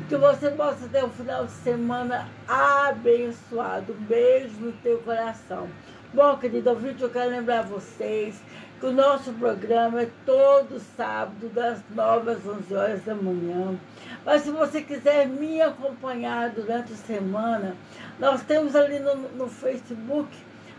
que 0.08 0.16
você 0.16 0.52
possa 0.52 0.86
ter 0.86 1.04
um 1.04 1.10
final 1.10 1.46
de 1.46 1.52
semana 1.52 2.28
abençoado. 2.46 3.92
Um 3.92 4.04
beijo 4.04 4.54
no 4.60 4.70
teu 4.70 4.98
coração. 4.98 5.68
Bom, 6.16 6.34
querido 6.38 6.70
ouvinte, 6.70 7.02
eu 7.02 7.10
quero 7.10 7.28
lembrar 7.28 7.60
vocês 7.64 8.40
que 8.80 8.86
o 8.86 8.90
nosso 8.90 9.34
programa 9.34 10.00
é 10.00 10.08
todo 10.24 10.80
sábado, 10.96 11.50
das 11.50 11.82
9 11.94 12.30
às 12.30 12.46
11 12.46 12.74
horas 12.74 13.04
da 13.04 13.14
manhã. 13.14 13.78
Mas 14.24 14.40
se 14.40 14.50
você 14.50 14.80
quiser 14.80 15.28
me 15.28 15.60
acompanhar 15.60 16.48
durante 16.48 16.94
a 16.94 16.96
semana, 16.96 17.76
nós 18.18 18.42
temos 18.44 18.74
ali 18.74 18.98
no, 18.98 19.14
no 19.36 19.46
Facebook 19.46 20.34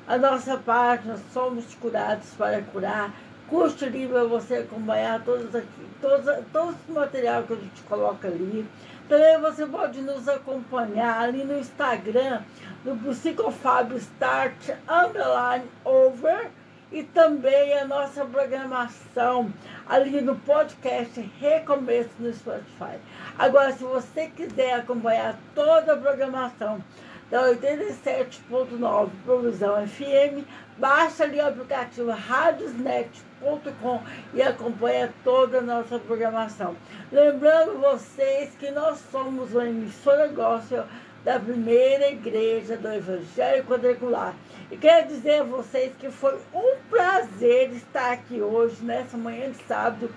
a 0.07 0.17
nossa 0.17 0.57
página 0.57 1.19
Somos 1.31 1.75
Curados 1.75 2.29
para 2.35 2.59
Curar. 2.63 3.13
Custo 3.47 3.85
livre 3.85 4.19
você 4.25 4.55
acompanhar 4.55 5.23
todos 5.23 5.53
aqui, 5.55 5.87
todos, 6.01 6.25
todo 6.51 6.71
esse 6.71 6.91
material 6.91 7.43
que 7.43 7.53
a 7.53 7.57
gente 7.57 7.83
coloca 7.83 8.27
ali. 8.27 8.67
Também 9.07 9.39
você 9.39 9.65
pode 9.65 10.01
nos 10.01 10.27
acompanhar 10.27 11.21
ali 11.21 11.43
no 11.45 11.57
Instagram, 11.57 12.41
no 12.83 12.97
Psicofábio 12.97 13.97
Start 13.97 14.69
Underline 14.89 15.63
Over 15.85 16.51
e 16.91 17.03
também 17.03 17.73
a 17.77 17.85
nossa 17.85 18.25
programação 18.25 19.51
ali 19.87 20.19
no 20.19 20.35
podcast 20.35 21.21
Recomeço 21.39 22.09
no 22.19 22.33
Spotify. 22.33 22.99
Agora, 23.37 23.71
se 23.71 23.83
você 23.83 24.27
quiser 24.27 24.73
acompanhar 24.73 25.37
toda 25.55 25.93
a 25.93 25.97
programação 25.97 26.83
da 27.31 27.43
87.9 27.49 29.09
Provisão 29.25 29.87
FM, 29.87 30.45
baixa 30.77 31.23
ali 31.23 31.39
o 31.39 31.47
aplicativo 31.47 32.11
radiosnet.com 32.11 34.01
e 34.33 34.41
acompanha 34.41 35.13
toda 35.23 35.59
a 35.59 35.61
nossa 35.61 35.99
programação. 35.99 36.75
Lembrando 37.11 37.79
vocês 37.79 38.51
que 38.59 38.71
nós 38.71 38.99
somos 39.11 39.53
uma 39.53 39.67
emissora 39.67 40.27
gospel 40.27 40.85
da 41.23 41.39
primeira 41.39 42.09
igreja 42.09 42.77
do 42.77 42.87
Evangelho 42.87 43.65
Quadrangular. 43.65 44.33
E 44.71 44.77
quero 44.77 45.07
dizer 45.07 45.41
a 45.41 45.43
vocês 45.43 45.91
que 45.99 46.09
foi 46.09 46.37
um 46.53 46.77
prazer 46.89 47.71
estar 47.71 48.13
aqui 48.13 48.41
hoje, 48.41 48.83
nessa 48.83 49.17
manhã 49.17 49.49
de 49.51 49.61
sábado, 49.63 50.09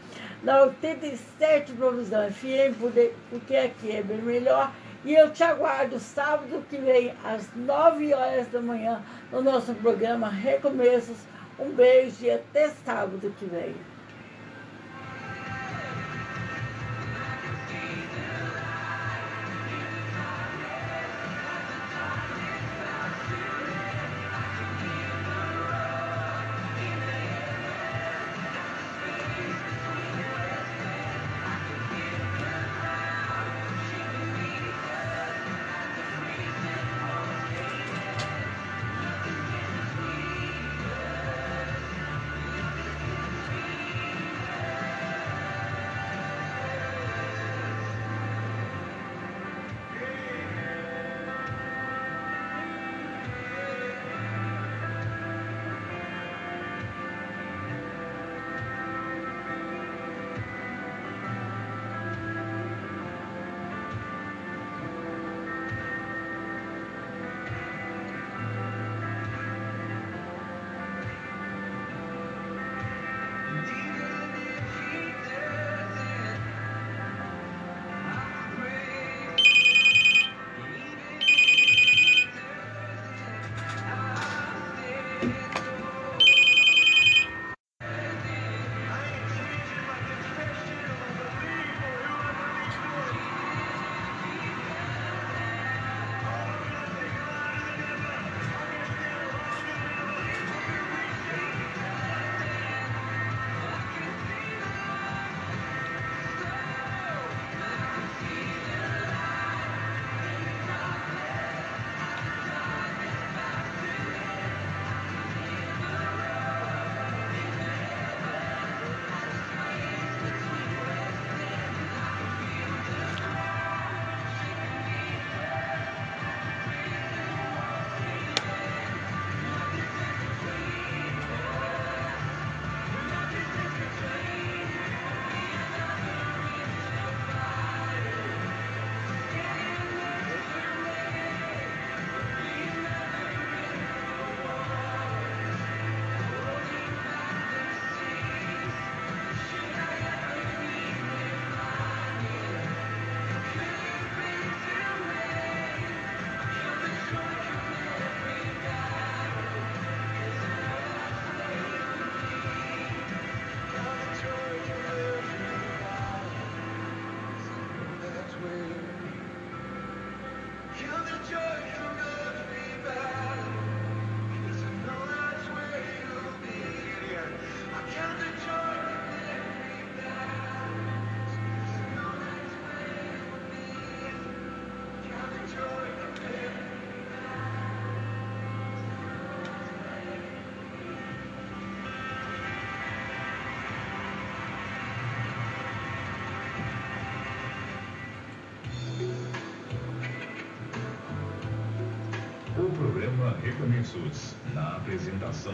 na 0.43 0.63
87 0.63 1.73
Provisão 1.73 2.31
FM, 2.31 2.79
porque 3.29 3.57
aqui 3.57 3.91
é 3.91 4.03
bem 4.03 4.19
melhor. 4.19 4.73
E 5.03 5.15
eu 5.15 5.31
te 5.31 5.43
aguardo 5.43 5.99
sábado 5.99 6.63
que 6.69 6.77
vem, 6.77 7.15
às 7.25 7.49
9 7.57 8.13
horas 8.13 8.49
da 8.49 8.61
manhã, 8.61 9.03
no 9.33 9.41
nosso 9.41 9.75
programa 9.75 10.29
Recomeços. 10.29 11.17
Um 11.59 11.71
beijo 11.71 12.25
e 12.25 12.31
até 12.31 12.69
sábado 12.69 13.35
que 13.39 13.47
vem. 13.47 13.75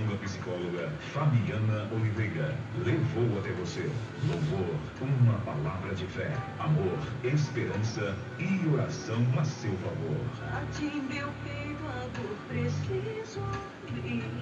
Da 0.05 0.17
psicóloga 0.17 0.93
Fabiana 1.13 1.89
Oliveira, 1.93 2.55
levou 2.85 3.39
até 3.39 3.51
você 3.53 3.91
louvor, 4.29 4.77
uma 5.01 5.39
palavra 5.39 5.95
de 5.95 6.05
fé, 6.07 6.31
amor, 6.59 6.99
esperança 7.25 8.15
e 8.39 8.69
oração 8.69 9.25
a 9.39 9.45
seu 9.45 9.73
favor. 9.79 10.21
Bate 10.53 10.85
em 10.85 11.03
meu 11.03 11.29
peito 11.45 11.85
a 11.87 12.53
preciso 12.53 13.41
abrir. 13.89 14.36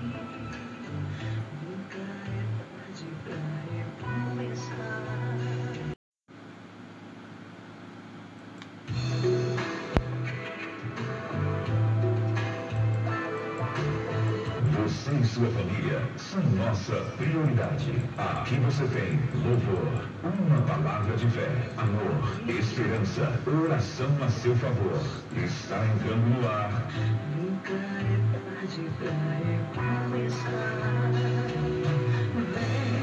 Nossa 16.41 16.95
prioridade. 17.17 17.93
Aqui 18.19 18.57
você 18.57 18.85
tem 18.87 19.21
louvor, 19.45 20.09
uma 20.23 20.63
palavra 20.63 21.17
de 21.17 21.29
fé, 21.29 21.49
amor, 21.77 22.33
esperança, 22.49 23.41
oração 23.47 24.09
a 24.21 24.29
seu 24.29 24.57
favor. 24.57 25.01
Está 25.37 25.85
entrando 25.87 26.41
no 26.41 26.49
ar 26.49 26.89
Nunca 27.37 27.73
é 27.73 28.19
tarde 28.33 28.91
pra 28.99 29.13
recomeçar. 29.47 31.11
Vem, 32.53 32.95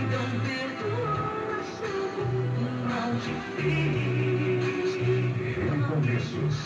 então 0.00 0.26
perdoa 0.46 1.60
se 1.76 1.84
eu 1.84 2.08
não 2.88 3.08
te 3.20 3.34
fiz. 3.56 4.90
Recomeços. 5.56 6.56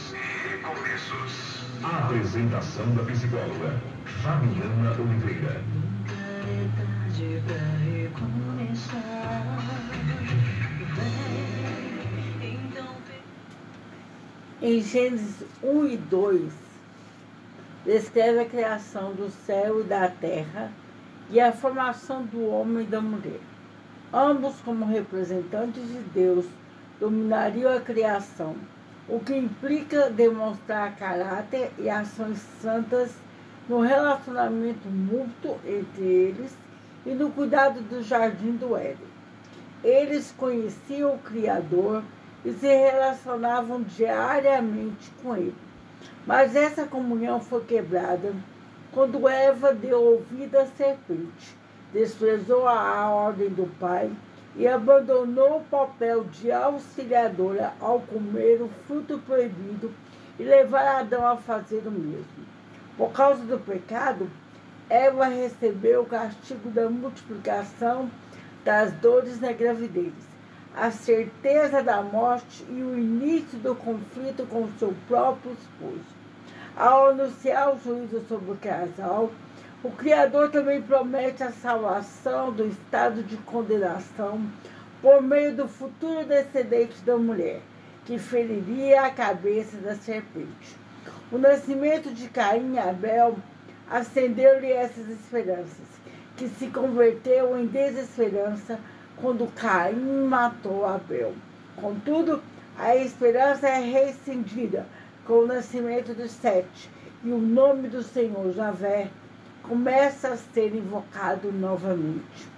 Recomeços. 0.49 1.35
A 1.83 1.99
apresentação 1.99 2.95
da 2.95 3.03
psicóloga 3.05 3.90
Fabiana 4.23 4.91
Oliveira. 4.99 5.63
Em 14.63 14.83
Gênesis 14.83 15.43
1 15.63 15.87
e 15.87 15.97
2, 15.97 16.53
descreve 17.87 18.41
a 18.41 18.45
criação 18.45 19.15
do 19.15 19.31
céu 19.31 19.81
e 19.81 19.85
da 19.85 20.09
terra 20.09 20.71
e 21.31 21.41
a 21.41 21.51
formação 21.51 22.25
do 22.27 22.47
homem 22.47 22.85
e 22.85 22.87
da 22.87 23.01
mulher. 23.01 23.41
Ambos, 24.13 24.57
como 24.65 24.85
representantes 24.85 25.89
de 25.89 26.01
Deus, 26.13 26.45
dominariam 26.99 27.73
a 27.73 27.81
criação, 27.81 28.55
o 29.09 29.19
que 29.19 29.35
implica 29.35 30.11
demonstrar 30.11 30.95
caráter 30.97 31.71
e 31.79 31.89
ações 31.89 32.39
santas 32.61 33.15
no 33.71 33.79
relacionamento 33.83 34.89
mútuo 34.89 35.57
entre 35.65 36.03
eles 36.03 36.53
e 37.07 37.11
no 37.11 37.31
cuidado 37.31 37.81
do 37.83 38.03
jardim 38.03 38.57
do 38.57 38.77
Éden. 38.77 39.07
Eles 39.85 40.35
conheciam 40.37 41.15
o 41.15 41.19
Criador 41.19 42.03
e 42.45 42.53
se 42.53 42.67
relacionavam 42.67 43.81
diariamente 43.85 45.13
com 45.23 45.37
ele. 45.37 45.55
Mas 46.27 46.57
essa 46.57 46.85
comunhão 46.85 47.41
foi 47.41 47.63
quebrada 47.63 48.35
quando 48.91 49.29
Eva 49.29 49.73
deu 49.73 50.03
ouvido 50.03 50.57
à 50.57 50.67
serpente, 50.67 51.57
desprezou 51.93 52.67
a 52.67 53.09
ordem 53.09 53.51
do 53.51 53.71
pai 53.79 54.11
e 54.57 54.67
abandonou 54.67 55.59
o 55.59 55.65
papel 55.71 56.25
de 56.25 56.51
auxiliadora 56.51 57.73
ao 57.81 58.01
comer 58.01 58.61
o 58.63 58.69
fruto 58.89 59.17
proibido 59.19 59.93
e 60.41 60.43
levar 60.43 61.03
Adão 61.03 61.25
a 61.25 61.37
fazer 61.37 61.87
o 61.87 61.91
mesmo. 61.93 62.50
Por 63.01 63.13
causa 63.13 63.43
do 63.45 63.59
pecado, 63.59 64.31
Eva 64.91 65.25
recebeu 65.25 66.03
o 66.03 66.07
castigo 66.07 66.69
da 66.69 66.91
multiplicação 66.91 68.11
das 68.63 68.93
dores 68.93 69.41
na 69.41 69.53
gravidez, 69.53 70.13
a 70.77 70.91
certeza 70.91 71.83
da 71.83 72.03
morte 72.03 72.63
e 72.69 72.83
o 72.83 72.99
início 72.99 73.59
do 73.59 73.75
conflito 73.75 74.47
com 74.51 74.69
seu 74.79 74.95
próprio 75.09 75.53
esposo. 75.53 76.05
Ao 76.77 77.09
anunciar 77.09 77.75
o 77.75 77.79
juízo 77.79 78.21
sobre 78.29 78.53
o 78.53 78.57
casal, 78.57 79.31
o 79.83 79.91
Criador 79.93 80.51
também 80.51 80.83
promete 80.83 81.43
a 81.43 81.53
salvação 81.53 82.53
do 82.53 82.67
estado 82.67 83.23
de 83.23 83.39
condenação 83.39 84.43
por 85.01 85.23
meio 85.23 85.57
do 85.57 85.67
futuro 85.67 86.27
descendente 86.27 87.01
da 87.01 87.17
mulher, 87.17 87.63
que 88.05 88.19
feriria 88.19 89.07
a 89.07 89.11
cabeça 89.11 89.79
da 89.79 89.95
serpente. 89.95 90.80
O 91.33 91.39
nascimento 91.39 92.13
de 92.13 92.29
Caim 92.29 92.75
e 92.75 92.79
Abel 92.81 93.37
acendeu-lhe 93.89 94.73
essas 94.73 95.09
esperanças, 95.09 95.87
que 96.37 96.49
se 96.49 96.67
converteu 96.67 97.57
em 97.57 97.67
desesperança 97.67 98.81
quando 99.17 99.47
Caim 99.55 100.27
matou 100.27 100.85
Abel. 100.85 101.33
Contudo, 101.77 102.43
a 102.77 102.97
esperança 102.97 103.69
é 103.69 103.79
rescindida 103.79 104.85
com 105.25 105.35
o 105.35 105.47
nascimento 105.47 106.17
de 106.17 106.29
Sete, 106.29 106.91
e 107.23 107.31
o 107.31 107.39
nome 107.39 107.87
do 107.87 108.03
Senhor 108.03 108.53
Javé 108.53 109.09
começa 109.63 110.31
a 110.31 110.37
ser 110.37 110.75
invocado 110.75 111.53
novamente. 111.53 112.49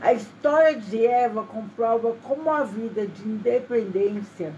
A 0.00 0.12
história 0.12 0.76
de 0.76 1.04
Eva 1.04 1.42
comprova 1.42 2.14
como 2.22 2.48
a 2.48 2.62
vida 2.62 3.08
de 3.08 3.28
independência 3.28 4.52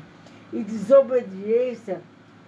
e 0.52 0.62
desobediência 0.62 2.02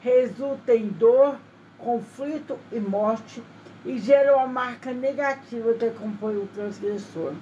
resulta 0.05 0.75
em 0.75 0.89
dor, 0.89 1.37
conflito 1.79 2.59
e 2.71 2.79
morte 2.79 3.43
e 3.87 3.99
gera 3.99 4.37
uma 4.37 4.47
marca 4.47 4.93
negativa 4.93 5.73
que 5.73 5.87
acompanha 5.87 6.41
o 6.41 6.49
transgressor. 6.49 7.33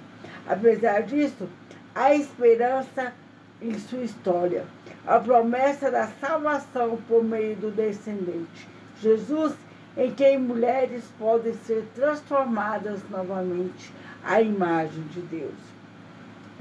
Apesar 0.47 1.01
disso, 1.03 1.49
há 1.93 2.15
esperança 2.15 3.13
em 3.61 3.77
sua 3.77 4.03
história, 4.03 4.65
a 5.05 5.19
promessa 5.19 5.91
da 5.91 6.07
salvação 6.07 6.97
por 7.05 7.21
meio 7.21 7.57
do 7.57 7.69
descendente. 7.69 8.67
Jesus 9.01 9.53
em 9.97 10.11
que 10.13 10.37
mulheres 10.37 11.03
podem 11.19 11.53
ser 11.53 11.85
transformadas 11.93 13.01
novamente 13.09 13.93
à 14.23 14.41
imagem 14.41 15.03
de 15.07 15.21
Deus, 15.21 15.59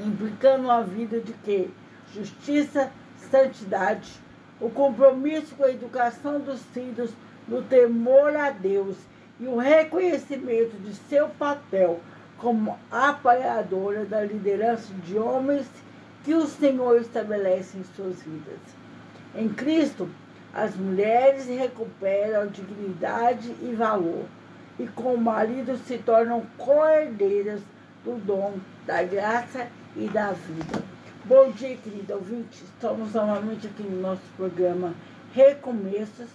implicando 0.00 0.64
uma 0.64 0.82
vida 0.82 1.20
de 1.20 1.32
que 1.32 1.70
justiça, 2.12 2.90
santidade, 3.30 4.21
o 4.62 4.70
compromisso 4.70 5.56
com 5.56 5.64
a 5.64 5.70
educação 5.70 6.38
dos 6.38 6.62
filhos 6.72 7.10
no 7.48 7.62
temor 7.62 8.34
a 8.36 8.50
Deus 8.50 8.96
e 9.40 9.46
o 9.46 9.56
reconhecimento 9.56 10.76
de 10.78 10.94
seu 10.94 11.28
papel 11.30 11.98
como 12.38 12.78
apoiadora 12.90 14.04
da 14.04 14.22
liderança 14.22 14.94
de 15.04 15.18
homens 15.18 15.66
que 16.24 16.32
o 16.34 16.46
Senhor 16.46 17.00
estabelece 17.00 17.76
em 17.76 17.84
suas 17.96 18.22
vidas. 18.22 18.60
Em 19.34 19.48
Cristo, 19.48 20.08
as 20.54 20.76
mulheres 20.76 21.46
recuperam 21.46 22.46
dignidade 22.46 23.54
e 23.60 23.74
valor, 23.74 24.24
e 24.78 24.86
com 24.86 25.14
o 25.14 25.20
marido 25.20 25.76
se 25.78 25.98
tornam 25.98 26.46
coerdeiras 26.56 27.60
do 28.04 28.16
dom, 28.24 28.54
da 28.86 29.02
graça 29.02 29.66
e 29.96 30.06
da 30.08 30.32
vida. 30.32 30.91
Bom 31.24 31.52
dia, 31.52 31.76
querido 31.76 32.14
ouvinte. 32.14 32.64
Estamos 32.64 33.12
novamente 33.12 33.68
aqui 33.68 33.84
no 33.84 34.00
nosso 34.00 34.22
programa 34.36 34.92
Recomeços, 35.32 36.26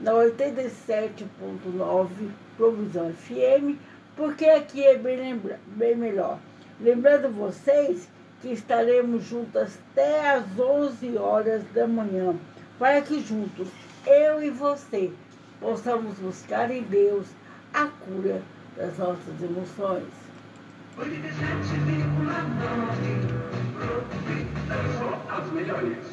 na 0.00 0.12
87.9 0.12 2.30
Provisão 2.56 3.12
FM, 3.12 3.76
porque 4.14 4.44
aqui 4.44 4.84
é 4.84 4.96
bem, 4.96 5.16
lembra, 5.16 5.58
bem 5.66 5.96
melhor. 5.96 6.38
Lembrando 6.80 7.28
vocês 7.28 8.08
que 8.40 8.52
estaremos 8.52 9.24
juntas 9.24 9.80
até 9.90 10.30
às 10.30 10.44
11 10.56 11.18
horas 11.18 11.64
da 11.74 11.88
manhã 11.88 12.36
para 12.78 13.02
que 13.02 13.20
juntos, 13.20 13.66
eu 14.06 14.40
e 14.40 14.48
você, 14.48 15.10
possamos 15.58 16.20
buscar 16.20 16.70
em 16.70 16.84
Deus 16.84 17.26
a 17.72 17.86
cura 17.86 18.40
das 18.76 18.96
nossas 18.96 19.42
emoções. 19.42 20.23
87,9 20.96 21.04
só 24.98 25.08
as 25.28 25.52
melhores. 25.52 26.06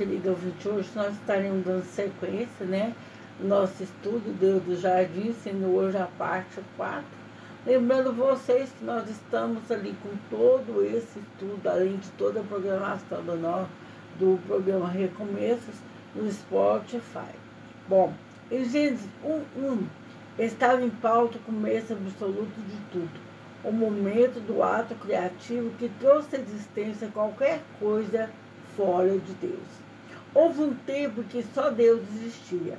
Querido 0.00 0.30
ouvinte, 0.30 0.66
hoje 0.66 0.88
nós 0.94 1.12
estaremos 1.12 1.62
dando 1.62 1.84
sequência, 1.84 2.64
né? 2.64 2.94
no 3.38 3.48
Nosso 3.48 3.82
estudo, 3.82 4.34
Deus 4.40 4.62
do 4.62 4.74
Jardim, 4.74 5.34
sendo 5.34 5.66
hoje 5.76 5.98
a 5.98 6.06
parte 6.06 6.58
4. 6.78 7.04
Lembrando 7.66 8.10
vocês 8.10 8.72
que 8.78 8.82
nós 8.82 9.06
estamos 9.10 9.70
ali 9.70 9.94
com 10.02 10.08
todo 10.30 10.82
esse 10.82 11.18
estudo, 11.18 11.68
além 11.68 11.98
de 11.98 12.08
toda 12.12 12.40
a 12.40 12.42
programação 12.42 13.22
do, 13.22 13.36
nosso, 13.36 13.68
do 14.18 14.40
programa 14.46 14.88
Recomeços, 14.88 15.74
no 16.14 16.32
Spotify. 16.32 17.34
Bom, 17.86 18.14
em 18.50 18.64
Gênesis 18.64 19.06
1.1 19.22 19.82
estava 20.38 20.82
em 20.82 20.88
pauta 20.88 21.36
o 21.36 21.42
começo 21.42 21.92
absoluto 21.92 22.58
de 22.58 22.76
tudo. 22.90 23.20
O 23.62 23.70
momento 23.70 24.40
do 24.40 24.62
ato 24.62 24.94
criativo 24.94 25.70
que 25.78 25.90
trouxe 26.00 26.36
à 26.36 26.38
existência 26.38 27.10
qualquer 27.12 27.60
coisa 27.78 28.30
fora 28.74 29.10
de 29.18 29.34
Deus. 29.34 29.79
Houve 30.34 30.62
um 30.62 30.74
tempo 30.74 31.24
que 31.24 31.44
só 31.54 31.70
Deus 31.70 32.02
existia 32.14 32.78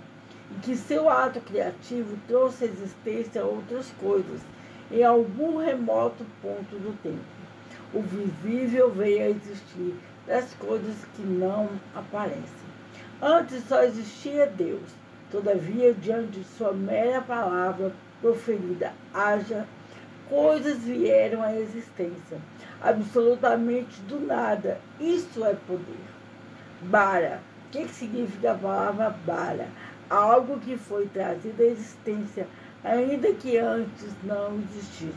e 0.49 0.59
que 0.61 0.75
seu 0.75 1.09
ato 1.09 1.41
criativo 1.41 2.17
trouxe 2.27 2.63
à 2.63 2.67
existência 2.67 3.43
outras 3.43 3.91
coisas 3.99 4.39
em 4.89 5.03
algum 5.03 5.57
remoto 5.57 6.25
ponto 6.41 6.75
do 6.77 6.97
tempo. 7.01 7.19
O 7.93 8.01
visível 8.01 8.89
veio 8.91 9.23
a 9.23 9.29
existir 9.29 9.95
das 10.25 10.53
coisas 10.53 10.95
que 11.15 11.21
não 11.21 11.69
aparecem. 11.93 12.71
Antes 13.21 13.63
só 13.67 13.83
existia 13.83 14.47
Deus. 14.47 14.89
Todavia, 15.29 15.93
diante 15.93 16.39
de 16.39 16.45
sua 16.45 16.73
mera 16.73 17.21
palavra 17.21 17.93
proferida, 18.21 18.93
haja 19.13 19.65
coisas 20.29 20.77
vieram 20.79 21.41
à 21.43 21.53
existência, 21.53 22.37
absolutamente 22.81 23.99
do 24.01 24.19
nada. 24.19 24.79
Isso 24.99 25.43
é 25.43 25.53
poder. 25.67 26.20
Bara. 26.81 27.41
O 27.67 27.71
que, 27.71 27.85
que 27.85 27.93
significa 27.93 28.51
a 28.51 28.55
palavra 28.55 29.15
bara? 29.25 29.67
Algo 30.09 30.59
que 30.59 30.75
foi 30.75 31.07
trazido 31.07 31.61
à 31.61 31.65
existência, 31.65 32.45
ainda 32.83 33.31
que 33.33 33.57
antes 33.57 34.09
não 34.23 34.59
existisse. 34.59 35.13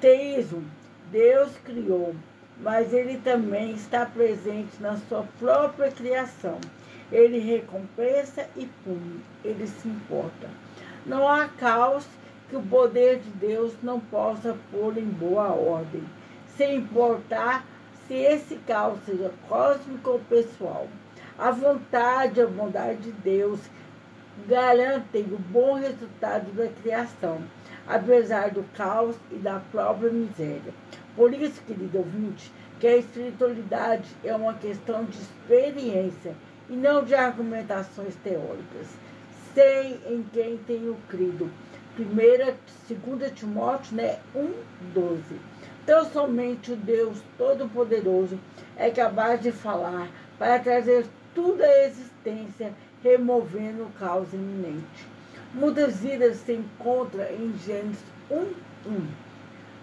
Teísmo. 0.00 0.64
Deus 1.10 1.52
criou, 1.64 2.14
mas 2.60 2.92
ele 2.92 3.18
também 3.18 3.72
está 3.72 4.06
presente 4.06 4.80
na 4.80 4.96
sua 4.96 5.24
própria 5.38 5.90
criação. 5.90 6.58
Ele 7.12 7.38
recompensa 7.38 8.48
e 8.56 8.66
pune, 8.82 9.20
ele 9.44 9.66
se 9.66 9.86
importa. 9.86 10.48
Não 11.04 11.28
há 11.28 11.46
caos 11.46 12.04
que 12.48 12.56
o 12.56 12.62
poder 12.62 13.20
de 13.20 13.30
Deus 13.30 13.74
não 13.82 14.00
possa 14.00 14.56
pôr 14.72 14.96
em 14.96 15.04
boa 15.04 15.52
ordem, 15.52 16.02
sem 16.56 16.76
importar 16.76 17.64
se 18.06 18.14
esse 18.14 18.56
caos 18.66 18.98
seja 19.04 19.32
cósmico 19.48 20.10
ou 20.10 20.18
pessoal. 20.20 20.86
A 21.38 21.50
vontade 21.50 22.40
e 22.40 22.42
a 22.42 22.46
bondade 22.46 23.02
de 23.02 23.12
Deus 23.12 23.60
garantem 24.48 25.24
o 25.24 25.38
bom 25.38 25.74
resultado 25.74 26.52
da 26.52 26.68
criação, 26.68 27.42
apesar 27.86 28.50
do 28.50 28.62
caos 28.74 29.16
e 29.30 29.36
da 29.36 29.60
própria 29.72 30.10
miséria. 30.10 30.72
Por 31.14 31.32
isso, 31.32 31.62
querido 31.62 31.98
ouvinte, 31.98 32.52
que 32.78 32.86
a 32.86 32.96
espiritualidade 32.96 34.08
é 34.22 34.34
uma 34.34 34.54
questão 34.54 35.04
de 35.04 35.18
experiência 35.18 36.34
e 36.68 36.74
não 36.74 37.04
de 37.04 37.14
argumentações 37.14 38.14
teóricas. 38.16 38.88
Sei 39.54 40.00
em 40.06 40.22
quem 40.32 40.58
tenho 40.58 40.96
crido. 41.08 41.50
1, 41.98 42.04
2 42.04 43.32
Timóteo 43.32 43.96
né, 43.96 44.18
1, 44.34 44.52
12. 44.92 45.22
Então, 45.86 46.04
somente 46.10 46.72
o 46.72 46.76
Deus 46.76 47.22
Todo-Poderoso 47.38 48.40
é 48.76 48.90
capaz 48.90 49.40
de 49.40 49.52
falar 49.52 50.10
para 50.36 50.58
trazer 50.58 51.06
tudo 51.32 51.62
à 51.62 51.84
existência, 51.84 52.74
removendo 53.04 53.84
o 53.84 53.90
caos 53.90 54.32
iminente. 54.32 55.06
Muitas 55.54 56.00
vidas 56.00 56.38
se 56.38 56.54
encontram 56.54 57.24
em 57.26 57.56
Gênesis 57.64 58.02
1, 58.28 58.34
1. 58.84 59.06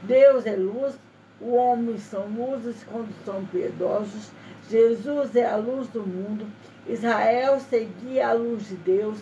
Deus 0.02 0.46
é 0.46 0.58
luz, 0.58 1.00
o 1.40 1.54
homem 1.54 1.98
são 1.98 2.28
luzes 2.28 2.84
quando 2.84 3.16
são 3.24 3.46
piedosos, 3.46 4.30
Jesus 4.70 5.34
é 5.38 5.50
a 5.50 5.56
luz 5.56 5.88
do 5.88 6.02
mundo, 6.02 6.46
Israel 6.86 7.62
seguia 7.62 8.28
a 8.28 8.34
luz 8.34 8.68
de 8.68 8.76
Deus 8.76 9.20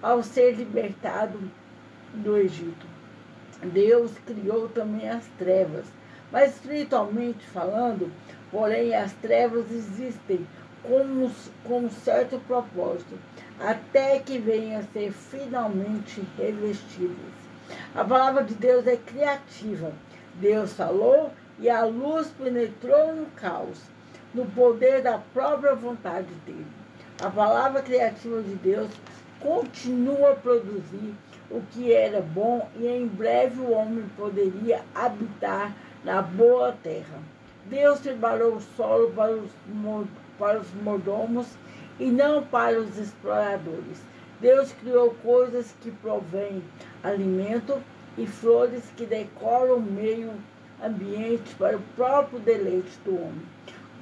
ao 0.00 0.22
ser 0.22 0.52
libertado 0.52 1.38
do 2.14 2.38
Egito. 2.38 2.86
Deus 3.62 4.12
criou 4.24 4.70
também 4.70 5.10
as 5.10 5.26
trevas, 5.38 5.84
mas 6.32 6.54
espiritualmente 6.54 7.44
falando, 7.46 8.10
porém 8.50 8.94
as 8.94 9.12
trevas 9.12 9.70
existem 9.70 10.46
com, 10.82 11.30
um 11.76 11.90
certo 11.90 12.40
propósito, 12.46 13.16
até 13.60 14.18
que 14.18 14.38
venham 14.38 14.80
a 14.80 14.82
ser 14.82 15.12
finalmente 15.12 16.22
revestidas. 16.36 17.42
A 17.94 18.02
palavra 18.02 18.42
de 18.42 18.54
Deus 18.54 18.86
é 18.86 18.96
criativa. 18.96 19.92
Deus 20.34 20.72
falou 20.72 21.30
e 21.58 21.68
a 21.68 21.84
luz 21.84 22.28
penetrou 22.36 23.14
no 23.14 23.26
caos, 23.36 23.78
no 24.34 24.46
poder 24.46 25.02
da 25.02 25.18
própria 25.18 25.74
vontade 25.74 26.32
dele. 26.46 26.66
A 27.22 27.30
palavra 27.30 27.82
criativa 27.82 28.42
de 28.42 28.54
Deus 28.56 28.90
continua 29.38 30.32
a 30.32 30.36
produzir 30.36 31.14
o 31.50 31.60
que 31.70 31.92
era 31.92 32.20
bom 32.20 32.68
e 32.76 32.86
em 32.86 33.06
breve 33.06 33.60
o 33.60 33.72
homem 33.72 34.04
poderia 34.16 34.80
habitar 34.94 35.72
na 36.04 36.22
boa 36.22 36.72
terra. 36.82 37.18
Deus 37.66 38.00
preparou 38.00 38.56
o 38.56 38.60
solo 38.76 39.10
para 39.12 39.32
os, 39.32 39.50
para 40.38 40.60
os 40.60 40.74
mordomos 40.82 41.46
e 41.98 42.06
não 42.06 42.42
para 42.42 42.78
os 42.78 42.98
exploradores. 42.98 44.02
Deus 44.40 44.72
criou 44.72 45.14
coisas 45.22 45.72
que 45.80 45.90
provêm 45.90 46.62
alimento 47.02 47.80
e 48.18 48.26
flores 48.26 48.82
que 48.96 49.06
decoram 49.06 49.76
o 49.76 49.80
meio 49.80 50.32
ambiente 50.84 51.54
para 51.54 51.76
o 51.76 51.82
próprio 51.94 52.40
deleite 52.40 52.98
do 53.04 53.14
homem. 53.14 53.46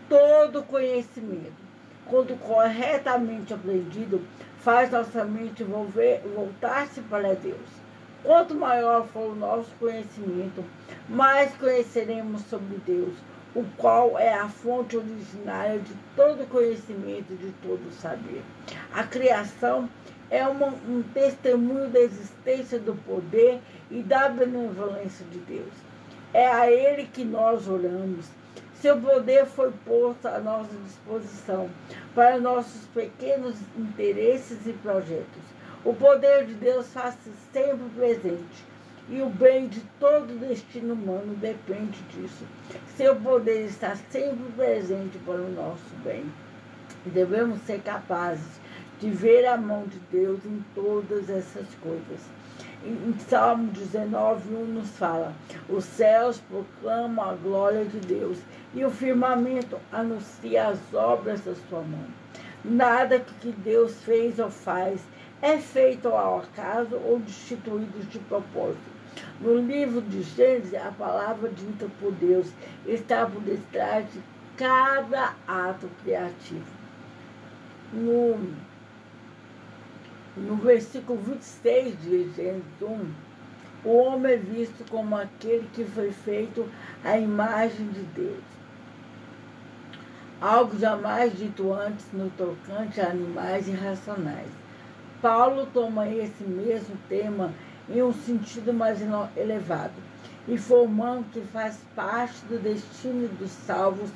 Todo 0.08 0.62
conhecimento, 0.62 1.52
quando 2.06 2.38
corretamente 2.40 3.52
aprendido, 3.52 4.22
faz 4.58 4.90
nossa 4.90 5.24
mente 5.24 5.62
voltar-se 5.62 7.02
para 7.02 7.34
Deus. 7.34 7.79
Quanto 8.22 8.54
maior 8.54 9.06
for 9.08 9.32
o 9.32 9.34
nosso 9.34 9.70
conhecimento, 9.78 10.62
mais 11.08 11.54
conheceremos 11.56 12.42
sobre 12.42 12.76
Deus, 12.86 13.14
o 13.54 13.64
qual 13.76 14.18
é 14.18 14.34
a 14.34 14.48
fonte 14.48 14.96
originária 14.96 15.78
de 15.78 15.94
todo 16.14 16.48
conhecimento, 16.48 17.34
de 17.34 17.50
todo 17.62 17.90
saber. 17.92 18.42
A 18.92 19.04
criação 19.04 19.88
é 20.30 20.46
uma, 20.46 20.68
um 20.68 21.02
testemunho 21.14 21.88
da 21.88 22.00
existência 22.00 22.78
do 22.78 22.94
poder 22.94 23.58
e 23.90 24.02
da 24.02 24.28
benevolência 24.28 25.24
de 25.26 25.38
Deus. 25.38 25.72
É 26.32 26.46
a 26.46 26.70
Ele 26.70 27.06
que 27.06 27.24
nós 27.24 27.66
oramos. 27.68 28.26
Seu 28.74 28.98
poder 28.98 29.46
foi 29.46 29.72
posto 29.84 30.26
à 30.26 30.38
nossa 30.38 30.74
disposição 30.84 31.68
para 32.14 32.38
nossos 32.38 32.86
pequenos 32.94 33.56
interesses 33.76 34.66
e 34.66 34.72
projetos. 34.74 35.42
O 35.82 35.94
poder 35.94 36.44
de 36.44 36.54
Deus 36.54 36.92
faz-se 36.92 37.30
sempre 37.52 37.88
presente 37.96 38.64
e 39.08 39.22
o 39.22 39.30
bem 39.30 39.66
de 39.66 39.80
todo 39.98 40.38
destino 40.38 40.92
humano 40.92 41.34
depende 41.36 42.02
disso. 42.10 42.44
Seu 42.96 43.16
poder 43.16 43.64
está 43.64 43.96
sempre 43.96 44.44
presente 44.54 45.18
para 45.24 45.40
o 45.40 45.50
nosso 45.50 45.94
bem. 46.04 46.26
Devemos 47.06 47.60
ser 47.62 47.80
capazes 47.80 48.60
de 49.00 49.08
ver 49.10 49.46
a 49.46 49.56
mão 49.56 49.84
de 49.86 49.98
Deus 50.12 50.44
em 50.44 50.62
todas 50.74 51.30
essas 51.30 51.66
coisas. 51.82 52.20
Em 52.84 53.14
Salmo 53.18 53.72
19, 53.72 54.54
1 54.54 54.64
nos 54.66 54.90
fala: 54.98 55.32
Os 55.66 55.84
céus 55.84 56.38
proclamam 56.40 57.24
a 57.26 57.32
glória 57.32 57.86
de 57.86 58.00
Deus 58.00 58.38
e 58.74 58.84
o 58.84 58.90
firmamento 58.90 59.78
anuncia 59.90 60.68
as 60.68 60.94
obras 60.94 61.40
da 61.40 61.54
sua 61.54 61.80
mão. 61.80 62.04
Nada 62.62 63.18
que 63.18 63.50
Deus 63.52 63.94
fez 64.02 64.38
ou 64.38 64.50
faz 64.50 65.00
é 65.42 65.58
feito 65.58 66.08
ao 66.08 66.40
acaso 66.40 66.96
ou 66.96 67.18
destituído 67.18 67.98
de 68.06 68.18
propósito. 68.20 69.00
No 69.40 69.56
livro 69.56 70.00
de 70.02 70.22
Gênesis, 70.22 70.74
a 70.74 70.92
palavra 70.92 71.48
dita 71.48 71.86
por 71.98 72.12
Deus 72.12 72.48
está 72.86 73.26
por 73.26 73.40
detrás 73.42 74.06
de 74.12 74.20
cada 74.56 75.34
ato 75.46 75.88
criativo. 76.02 76.80
No 77.92 78.38
no 80.36 80.56
versículo 80.56 81.20
26 81.20 82.02
de 82.02 82.32
Gênesis 82.34 82.62
1, 82.80 83.10
o 83.84 83.96
homem 83.96 84.32
é 84.32 84.36
visto 84.36 84.88
como 84.88 85.16
aquele 85.16 85.68
que 85.72 85.84
foi 85.84 86.12
feito 86.12 86.70
à 87.04 87.18
imagem 87.18 87.88
de 87.88 88.02
Deus. 88.02 88.44
Algo 90.40 90.78
jamais 90.78 91.36
dito 91.36 91.72
antes 91.72 92.06
no 92.12 92.30
tocante 92.30 93.00
a 93.00 93.08
animais 93.08 93.66
irracionais. 93.68 94.59
Paulo 95.22 95.66
toma 95.66 96.08
esse 96.08 96.44
mesmo 96.44 96.96
tema 97.08 97.52
em 97.88 98.02
um 98.02 98.12
sentido 98.12 98.72
mais 98.72 99.00
elevado, 99.36 99.92
informando 100.48 101.26
que 101.32 101.40
faz 101.40 101.78
parte 101.94 102.44
do 102.46 102.58
destino 102.58 103.28
dos 103.28 103.50
salvos 103.50 104.10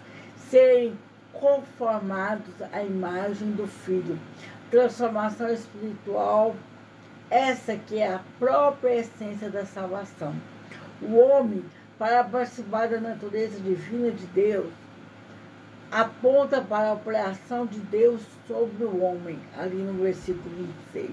serem 0.49 0.97
conformados 1.33 2.55
à 2.73 2.83
imagem 2.83 3.51
do 3.53 3.67
Filho, 3.67 4.19
transformação 4.71 5.49
espiritual, 5.53 6.57
essa 7.31 7.77
que 7.77 7.99
é 7.99 8.15
a 8.15 8.21
própria 8.39 9.01
essência 9.01 9.51
da 9.51 9.67
salvação. 9.67 10.35
O 11.03 11.17
homem, 11.17 11.65
para 11.99 12.25
participar 12.25 12.89
da 12.89 13.01
natureza 13.01 13.61
divina 13.61 14.11
de 14.11 14.27
Deus, 14.27 14.73
aponta 15.95 16.61
para 16.61 16.89
a 16.89 16.93
operação 16.95 17.67
de 17.67 17.79
Deus 17.79 18.21
sobre 18.49 18.85
o 18.85 19.01
homem, 19.01 19.39
ali 19.57 19.77
no 19.77 20.03
versículo 20.03 20.67
26. 20.93 21.11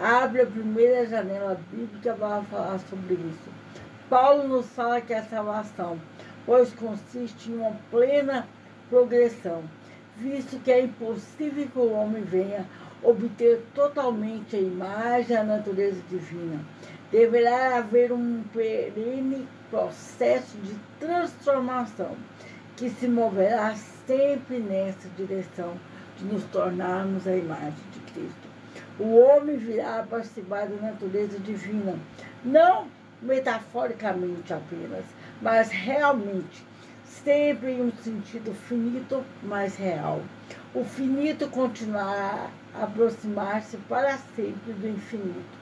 Abre 0.00 0.42
a 0.42 0.46
primeira 0.46 1.06
janela 1.06 1.60
bíblica 1.70 2.14
para 2.14 2.42
falar 2.42 2.80
sobre 2.80 3.14
isso. 3.14 3.50
Paulo 4.08 4.48
nos 4.48 4.66
fala 4.66 5.00
que 5.00 5.14
a 5.14 5.22
salvação, 5.22 5.96
pois 6.44 6.74
consiste 6.74 7.52
em 7.52 7.58
uma 7.58 7.76
plena 7.88 8.48
progressão 8.88 9.62
visto 10.16 10.58
que 10.58 10.72
é 10.72 10.82
impossível 10.82 11.68
que 11.68 11.78
o 11.78 11.92
homem 11.92 12.22
venha 12.22 12.66
obter 13.02 13.62
totalmente 13.74 14.56
a 14.56 14.60
imagem 14.60 15.36
e 15.36 15.38
a 15.38 15.44
natureza 15.44 16.02
divina. 16.10 16.60
Deverá 17.12 17.78
haver 17.78 18.12
um 18.12 18.42
perene 18.52 19.48
processo 19.70 20.56
de 20.58 20.74
transformação 20.98 22.16
que 22.76 22.90
se 22.90 23.08
moverá 23.08 23.74
sempre 24.10 24.58
nessa 24.58 25.08
direção 25.16 25.76
de 26.18 26.24
nos 26.24 26.42
tornarmos 26.46 27.28
a 27.28 27.36
imagem 27.36 27.84
de 27.92 28.00
Cristo. 28.12 28.48
O 28.98 29.16
homem 29.20 29.56
virá 29.56 30.00
a 30.00 30.02
participar 30.02 30.66
da 30.66 30.74
natureza 30.88 31.38
divina, 31.38 31.96
não 32.44 32.88
metaforicamente 33.22 34.52
apenas, 34.52 35.04
mas 35.40 35.70
realmente, 35.70 36.66
sempre 37.04 37.70
em 37.70 37.82
um 37.82 37.92
sentido 37.92 38.52
finito, 38.52 39.22
mas 39.44 39.76
real. 39.76 40.20
O 40.74 40.84
finito 40.84 41.48
continuará 41.48 42.50
a 42.74 42.82
aproximar-se 42.82 43.76
para 43.88 44.18
sempre 44.34 44.72
do 44.72 44.88
infinito. 44.88 45.56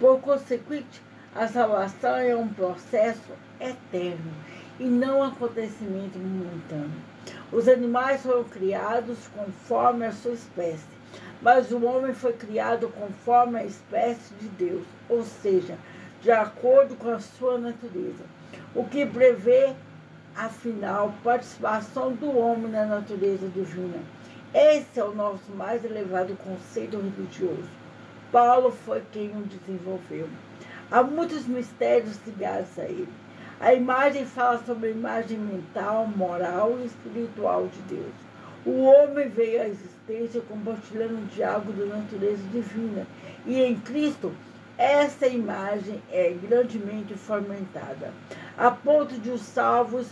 Por 0.00 0.18
consequente, 0.22 1.02
a 1.34 1.46
salvação 1.46 2.16
é 2.16 2.34
um 2.34 2.48
processo 2.48 3.32
eterno 3.60 4.32
e 4.80 4.84
não 4.84 5.18
um 5.18 5.24
acontecimento 5.24 6.18
momentâneo. 6.18 7.11
Os 7.52 7.68
animais 7.68 8.22
foram 8.22 8.44
criados 8.44 9.18
conforme 9.36 10.06
a 10.06 10.12
sua 10.12 10.32
espécie, 10.32 10.86
mas 11.42 11.70
o 11.70 11.84
homem 11.84 12.14
foi 12.14 12.32
criado 12.32 12.88
conforme 12.88 13.58
a 13.58 13.64
espécie 13.64 14.32
de 14.40 14.48
Deus, 14.48 14.86
ou 15.06 15.22
seja, 15.22 15.76
de 16.22 16.30
acordo 16.30 16.96
com 16.96 17.10
a 17.10 17.20
sua 17.20 17.58
natureza, 17.58 18.24
o 18.74 18.84
que 18.84 19.04
prevê, 19.04 19.74
afinal, 20.34 21.12
participação 21.22 22.14
do 22.14 22.34
homem 22.38 22.72
na 22.72 22.86
natureza 22.86 23.46
divina. 23.48 23.98
Esse 24.54 24.98
é 24.98 25.04
o 25.04 25.14
nosso 25.14 25.50
mais 25.54 25.84
elevado 25.84 26.34
conceito 26.36 26.96
religioso. 26.96 27.68
Paulo 28.30 28.70
foi 28.70 29.02
quem 29.12 29.28
o 29.28 29.42
desenvolveu. 29.42 30.26
Há 30.90 31.02
muitos 31.02 31.46
mistérios 31.46 32.18
ligados 32.26 32.78
a 32.78 32.84
ele. 32.84 33.08
A 33.62 33.72
imagem 33.72 34.26
fala 34.26 34.60
sobre 34.66 34.88
a 34.88 34.90
imagem 34.90 35.38
mental, 35.38 36.08
moral 36.16 36.80
e 36.80 36.86
espiritual 36.86 37.68
de 37.68 37.94
Deus. 37.94 38.12
O 38.66 38.82
homem 38.82 39.28
veio 39.28 39.62
à 39.62 39.68
existência 39.68 40.40
compartilhando 40.48 41.14
um 41.14 41.26
diálogo 41.26 41.72
da 41.72 41.86
natureza 41.86 42.42
divina. 42.50 43.06
E 43.46 43.62
em 43.62 43.76
Cristo, 43.78 44.32
essa 44.76 45.28
imagem 45.28 46.02
é 46.10 46.30
grandemente 46.30 47.14
fomentada, 47.14 48.12
a 48.58 48.68
ponto 48.72 49.14
de 49.20 49.30
os 49.30 49.42
salvos 49.42 50.08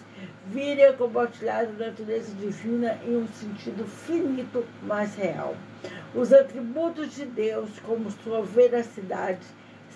virem 0.47 0.85
a 0.85 0.93
compartilhar 0.93 1.64
a 1.64 1.72
natureza 1.72 2.32
divina 2.35 3.01
em 3.05 3.16
um 3.16 3.27
sentido 3.27 3.85
finito, 3.85 4.64
mas 4.81 5.16
real. 5.16 5.56
Os 6.14 6.32
atributos 6.32 7.16
de 7.16 7.24
Deus, 7.24 7.68
como 7.81 8.12
sua 8.22 8.43
veracidade, 8.43 9.44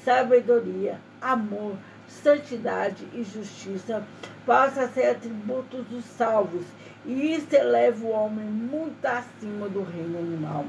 sabedoria, 0.05 0.99
amor, 1.23 1.77
santidade 2.09 3.07
e 3.13 3.23
justiça, 3.23 4.03
passam 4.47 4.85
a 4.85 4.89
ser 4.89 5.11
atributos 5.11 5.85
dos 5.87 6.05
salvos, 6.05 6.65
e 7.05 7.35
isso 7.35 7.55
eleva 7.55 8.05
o 8.05 8.11
homem 8.11 8.47
muito 8.47 9.05
acima 9.05 9.69
do 9.69 9.83
reino 9.83 10.19
animal. 10.19 10.65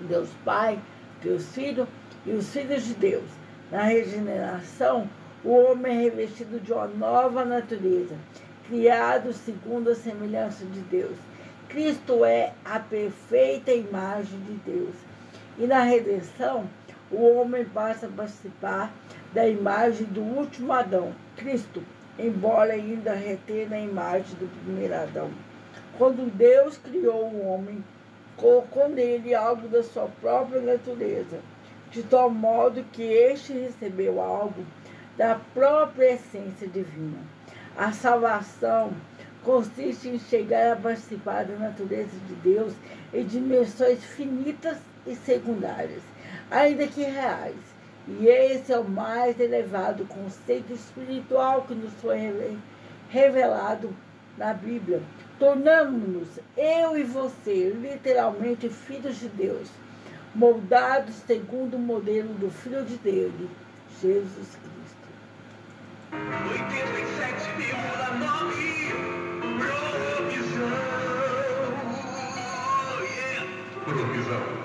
Deus 0.00 0.30
Pai, 0.44 0.78
Deus 1.22 1.46
Filho 1.48 1.86
e 2.26 2.32
os 2.32 2.50
filhos 2.50 2.84
de 2.84 2.94
Deus. 2.94 3.28
Na 3.70 3.82
regeneração, 3.82 5.08
o 5.44 5.50
homem 5.50 5.96
é 5.96 6.02
revestido 6.02 6.60
de 6.60 6.72
uma 6.72 6.86
nova 6.86 7.44
natureza, 7.44 8.14
criado 8.68 9.32
segundo 9.32 9.90
a 9.90 9.94
semelhança 9.94 10.64
de 10.64 10.80
Deus. 10.80 11.16
Cristo 11.68 12.24
é 12.24 12.52
a 12.64 12.78
perfeita 12.78 13.72
imagem 13.72 14.38
de 14.40 14.52
Deus. 14.70 14.94
E 15.58 15.66
na 15.66 15.82
redenção, 15.82 16.68
o 17.10 17.36
homem 17.36 17.64
passa 17.64 18.06
a 18.06 18.10
participar 18.10 18.92
da 19.32 19.48
imagem 19.48 20.06
do 20.06 20.20
último 20.20 20.72
Adão, 20.72 21.14
Cristo, 21.36 21.82
embora 22.18 22.74
ainda 22.74 23.14
retenha 23.14 23.76
a 23.76 23.80
imagem 23.80 24.36
do 24.36 24.48
primeiro 24.62 24.94
Adão. 24.94 25.30
Quando 25.96 26.30
Deus 26.34 26.76
criou 26.78 27.28
o 27.28 27.46
homem, 27.46 27.82
colocou 28.36 28.88
nele 28.88 29.34
algo 29.34 29.68
da 29.68 29.82
sua 29.82 30.08
própria 30.20 30.60
natureza, 30.60 31.40
de 31.90 32.02
tal 32.02 32.30
modo 32.30 32.84
que 32.92 33.02
este 33.02 33.52
recebeu 33.52 34.20
algo 34.20 34.64
da 35.16 35.38
própria 35.54 36.14
essência 36.14 36.66
divina. 36.66 37.18
A 37.76 37.92
salvação 37.92 38.92
consiste 39.42 40.08
em 40.08 40.18
chegar 40.18 40.72
a 40.72 40.76
participar 40.76 41.44
da 41.44 41.56
natureza 41.56 42.16
de 42.26 42.34
Deus 42.36 42.72
em 43.12 43.24
dimensões 43.24 44.02
finitas 44.04 44.78
e 45.06 45.14
secundárias, 45.14 46.02
ainda 46.50 46.86
que 46.86 47.02
reais. 47.02 47.71
E 48.08 48.26
esse 48.26 48.72
é 48.72 48.78
o 48.78 48.84
mais 48.84 49.38
elevado 49.38 50.04
conceito 50.06 50.72
espiritual 50.72 51.62
que 51.62 51.74
nos 51.74 51.92
foi 51.94 52.58
revelado 53.08 53.94
na 54.36 54.52
Bíblia, 54.52 55.00
tornando-nos, 55.38 56.40
eu 56.56 56.96
e 56.96 57.04
você, 57.04 57.70
literalmente 57.70 58.68
filhos 58.68 59.20
de 59.20 59.28
Deus, 59.28 59.68
moldados 60.34 61.14
segundo 61.26 61.76
o 61.76 61.78
modelo 61.78 62.34
do 62.34 62.50
Filho 62.50 62.84
de 62.84 62.96
Deus, 62.96 63.32
Jesus 64.00 64.56
Cristo. 64.56 64.72
87,9 66.12 68.82
Provisão. 70.32 70.68
Yeah. 73.00 73.46
Provisão. 73.84 74.61